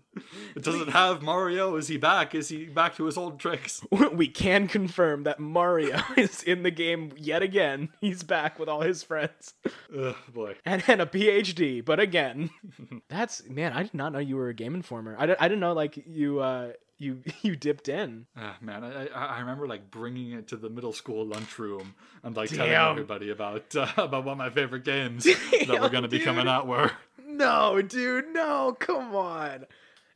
[0.57, 1.77] It doesn't have Mario.
[1.77, 2.35] Is he back?
[2.35, 3.83] Is he back to his old tricks?
[4.12, 8.81] we can confirm that mario is in the game yet again he's back with all
[8.83, 9.55] his friends
[9.97, 10.55] Ugh, boy.
[10.65, 11.85] and, and a PhD.
[11.85, 12.51] But again,
[13.09, 15.17] that's man, I did not know you were a game informer.
[15.19, 18.27] I, did, I didn't know like you uh you you dipped in.
[18.37, 22.51] Ah, man, I, I remember like bringing it to the middle school lunchroom and like
[22.51, 22.59] Damn.
[22.59, 26.21] telling everybody about uh, about what my favorite games that were Damn, going to be
[26.21, 26.91] coming out were.
[27.27, 29.67] No, dude, no, come on.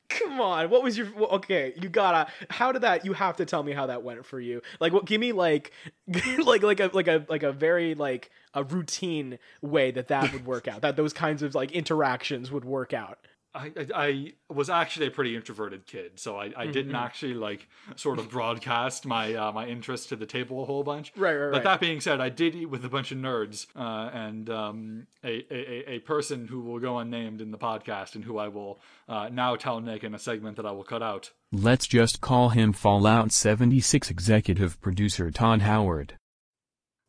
[0.09, 0.71] Come on.
[0.71, 3.87] What was your okay, you gotta how did that you have to tell me how
[3.87, 4.63] that went for you.
[4.81, 5.73] Like what give me like
[6.39, 10.47] like like a like a like a very like a routine way that that would
[10.47, 10.81] work out.
[10.81, 13.19] That those kinds of like interactions would work out.
[13.59, 16.97] I, I, I was actually a pretty introverted kid, so I, I didn't Mm-hmm.
[17.07, 21.13] actually like sort of broadcast my uh, my interest to the table a whole bunch.
[21.17, 21.65] Right, right, But right.
[21.65, 25.45] that being said, I did eat with a bunch of nerds uh, and um, a,
[25.51, 28.79] a a- a person who will go unnamed in the podcast and who I will
[29.09, 31.33] uh, now tell Nick in a segment that I will cut out.
[31.51, 36.15] Let's just call him Fallout 76 executive producer Todd Howard.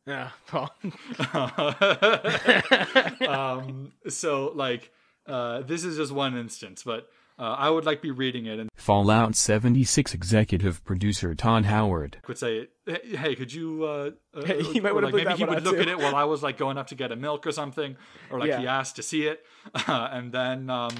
[0.06, 0.30] Yeah.
[0.52, 0.70] Well,
[3.28, 4.90] um, so like
[5.30, 7.08] uh, this is just one instance, but
[7.38, 12.18] uh, I would like be reading it and Fallout 76 executive producer Todd Howard.
[12.28, 15.24] would say, "Hey, hey, could you?" Uh, uh, Hey, you might or, wanna like put
[15.26, 15.80] maybe he would look too.
[15.82, 17.96] at it while I was like going up to get a milk or something,
[18.30, 18.60] or like Yeah.
[18.60, 19.44] he asked to see it,
[19.86, 20.94] uh, and then um,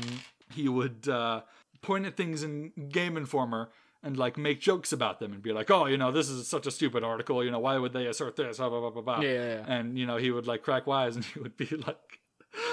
[0.54, 1.42] he would uh,
[1.82, 3.70] point at things in Game Informer
[4.02, 6.66] and like make jokes about them and be like, oh, you know, this is such
[6.66, 7.44] a stupid article.
[7.44, 8.56] You know, why would they assert this?
[8.56, 9.20] Blah, blah, blah, blah, blah.
[9.20, 9.64] Yeah, yeah, yeah.
[9.74, 12.19] And, you know, he would like crack wise and he would be like,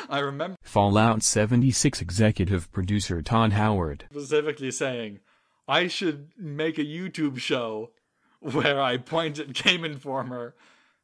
[0.10, 4.06] I remember Fallout 76 executive producer Todd Howard.
[4.12, 5.20] specifically saying,
[5.68, 7.92] I should make a YouTube show
[8.40, 10.56] where I point at Game Informer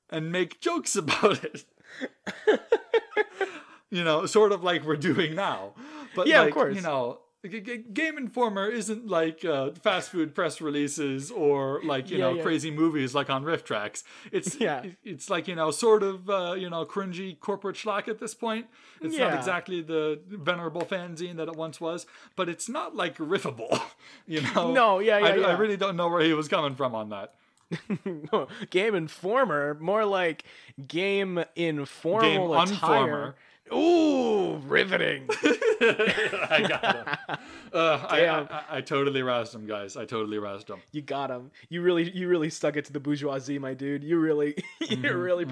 [0.10, 1.66] and make jokes about it.
[3.90, 5.74] you know, sort of like we're doing now.
[6.16, 6.76] But Yeah, of course.
[6.76, 12.10] you know, G- G- Game Informer isn't like uh, fast food press releases or like
[12.10, 12.42] you Yeah, know yeah.
[12.42, 14.04] crazy movies like on RiffTrax.
[14.32, 14.86] It's Yeah.
[15.04, 18.68] it's like you know sort of uh, you know cringy corporate schlock at this point.
[19.02, 22.06] It's not exactly the venerable fanzine that it once was,
[22.38, 23.82] but it's not like riffable.
[24.26, 24.72] You know?
[24.72, 27.34] No, yeah, yeah, I, I really don't know where he was coming from on that.
[28.70, 30.44] game informer, more like
[30.88, 33.36] game informal Game attire.
[33.74, 35.28] Ooh, riveting.
[36.50, 37.38] I got him.
[37.74, 38.48] Uh, I, Damn.
[38.50, 39.98] I, I, totally razzed him, guys.
[39.98, 40.82] I totally razzed him.
[40.92, 41.52] you got him.
[41.70, 44.04] You really, you really stuck it to the bourgeoisie, my dude.
[44.04, 44.56] You really,
[44.90, 45.46] you really.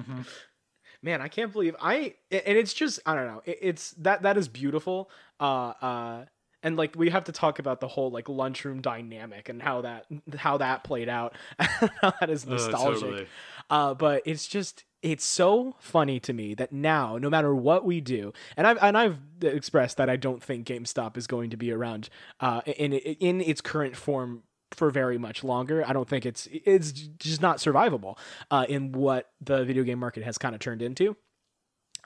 [1.03, 2.15] Man, I can't believe I.
[2.29, 3.41] And it's just, I don't know.
[3.45, 5.09] It, it's that that is beautiful.
[5.39, 6.25] Uh, uh,
[6.63, 10.05] and like we have to talk about the whole like lunchroom dynamic and how that
[10.37, 11.35] how that played out.
[11.59, 13.01] that is nostalgic.
[13.01, 13.27] totally.
[13.69, 18.01] Uh, but it's just it's so funny to me that now, no matter what we
[18.01, 21.71] do, and I've and I've expressed that I don't think GameStop is going to be
[21.71, 22.09] around
[22.39, 25.83] uh, in in its current form for very much longer.
[25.85, 28.17] I don't think it's it's just not survivable
[28.51, 31.15] uh, in what the video game market has kind of turned into.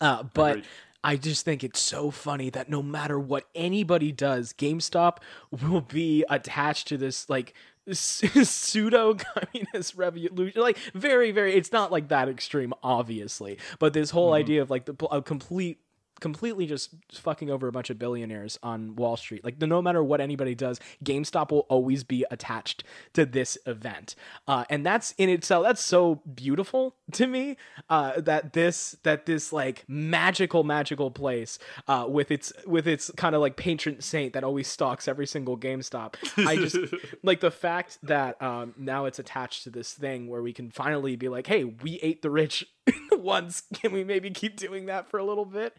[0.02, 0.66] Uh, but Agreed.
[1.06, 5.18] I just think it's so funny that no matter what anybody does, GameStop
[5.52, 7.54] will be attached to this like
[7.92, 10.60] pseudo communist revolution.
[10.60, 13.60] Like very very it's not like that extreme obviously.
[13.78, 14.40] But this whole mm-hmm.
[14.42, 15.78] idea of like the a complete
[16.20, 19.44] completely just fucking over a bunch of billionaires on Wall Street.
[19.44, 24.16] Like the, no matter what anybody does, GameStop will always be attached to this event,
[24.48, 27.58] uh, and that's in itself that's so beautiful to me.
[27.90, 33.36] Uh, that this that this like magical magical place uh, with its with its kind
[33.36, 36.16] of like patron saint that always stalks every single GameStop.
[36.38, 36.78] I just
[37.24, 41.16] like the fact that um, now it's attached to this thing where we can finally
[41.16, 42.66] be like, hey, we ate the rich
[43.26, 43.64] once.
[43.74, 45.76] Can we maybe keep doing that for a little bit?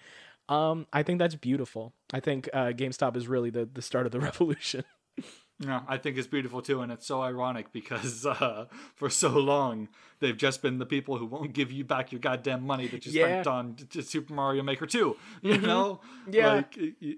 [0.48, 1.92] Um, I think that's beautiful.
[2.12, 4.84] I think uh, GameStop is really the, the start of the revolution.
[5.58, 9.88] Yeah, I think it's beautiful too, and it's so ironic because uh, for so long
[10.20, 13.12] they've just been the people who won't give you back your goddamn money that you
[13.12, 13.42] Yeah.
[13.42, 15.16] spent on Super Mario Maker 2.
[15.42, 16.52] You know, Yeah.
[16.56, 16.74] like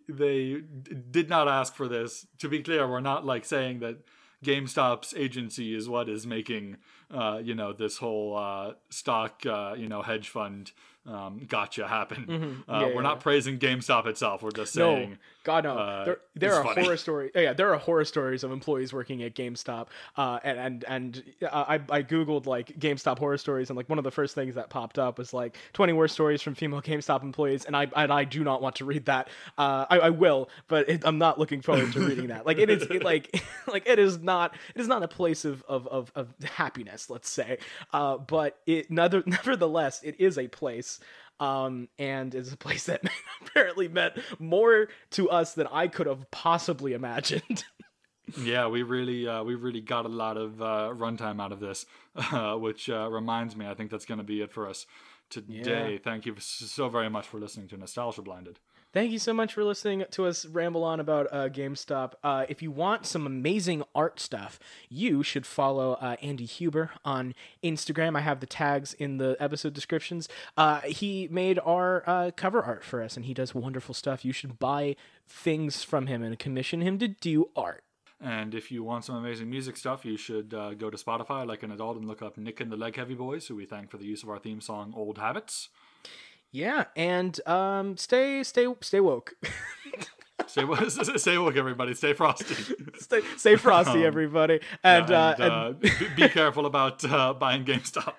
[0.08, 2.26] they d- did not ask for this.
[2.38, 3.96] To be clear, we're not like saying that
[4.44, 6.76] GameStop's agency is what is making,
[7.10, 10.72] uh, you know, this whole uh, stock, uh, you know, hedge fund
[11.08, 12.26] um, gotcha happen.
[12.28, 12.70] Uh, Mm-hmm.
[12.70, 14.42] Yeah, we're yeah, not praising GameStop itself.
[14.42, 15.10] We're just saying.
[15.10, 15.78] No, God no.
[15.78, 16.82] uh, there there are funny.
[16.82, 17.30] horror stories.
[17.34, 19.86] Yeah, there are horror stories of employees working at GameStop.
[20.16, 23.98] Uh, and and and uh, I I googled like GameStop horror stories, and like one
[23.98, 27.22] of the first things that popped up was like 20 worst stories from female GameStop
[27.22, 29.28] employees, and I and I do not want to read that.
[29.56, 32.46] Uh, I, I will, but it, I'm not looking forward to reading that.
[32.46, 35.64] Like it is it, like like it is not it is not a place of
[35.68, 37.58] of of, of happiness, let's say.
[37.92, 40.97] Uh, but it neither nevertheless it is a place
[41.40, 43.02] um, and it's a place that
[43.42, 47.64] apparently meant more to us than I could have possibly imagined.
[48.36, 51.86] Yeah, we really uh, we really got a lot of uh, runtime out of this,
[52.14, 54.84] uh, which uh, reminds me, I think that's going to be it for us
[55.30, 55.92] today.
[55.92, 55.98] Yeah.
[56.02, 58.58] Thank you so very much for listening to Nostalgia Blinded.
[58.90, 62.14] Thank you so much for listening to us ramble on about uh, GameStop.
[62.24, 64.58] Uh, if you want some amazing art stuff,
[64.88, 68.16] you should follow uh, Andy Huber on Instagram.
[68.16, 70.26] I have the tags in the episode descriptions.
[70.56, 74.24] Uh, he made our uh, cover art for us, and he does wonderful stuff.
[74.24, 74.96] You should buy
[75.28, 77.84] things from him and commission him to do art.
[78.18, 81.62] And if you want some amazing music stuff, you should uh, go to Spotify like
[81.62, 83.98] an adult and look up Nick and the Leg Heavy Boys, who we thank for
[83.98, 85.68] the use of our theme song "Old Habits."
[86.50, 89.34] Yeah, and um, stay, stay, stay woke.
[90.46, 90.64] Stay,
[91.16, 91.94] stay woke, everybody.
[91.94, 92.54] Stay frosty.
[92.98, 94.60] stay, stay frosty, everybody.
[94.82, 98.14] And, Yeah, uh, and, uh, be, be careful about uh, buying GameStop.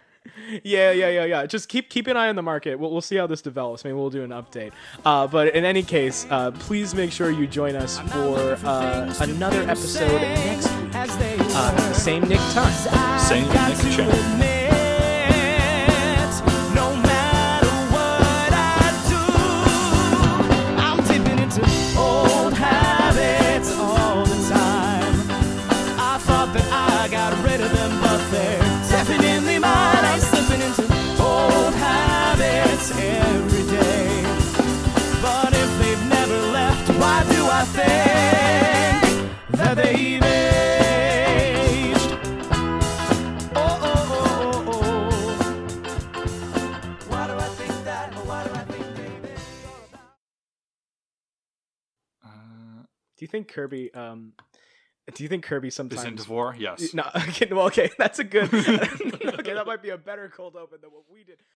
[0.63, 1.45] yeah, yeah, yeah, yeah.
[1.45, 2.77] Just keep keep an eye on the market.
[2.77, 3.83] We'll, we'll see how this develops.
[3.83, 4.73] Maybe we'll do an update.
[5.05, 9.61] Uh, but in any case, uh, please make sure you join us for uh, another
[9.63, 10.67] episode next
[11.19, 11.39] week.
[11.55, 13.19] Uh, the same Nick time.
[13.19, 14.58] Same Nick channel.
[53.29, 53.93] Think Kirby?
[53.93, 54.33] Um,
[55.13, 56.05] do you think Kirby Is sometimes?
[56.05, 56.55] into four?
[56.57, 56.93] Yes.
[56.93, 58.43] No, okay, well, okay, that's a good.
[58.53, 61.39] okay, that might be a better cold open than what we did.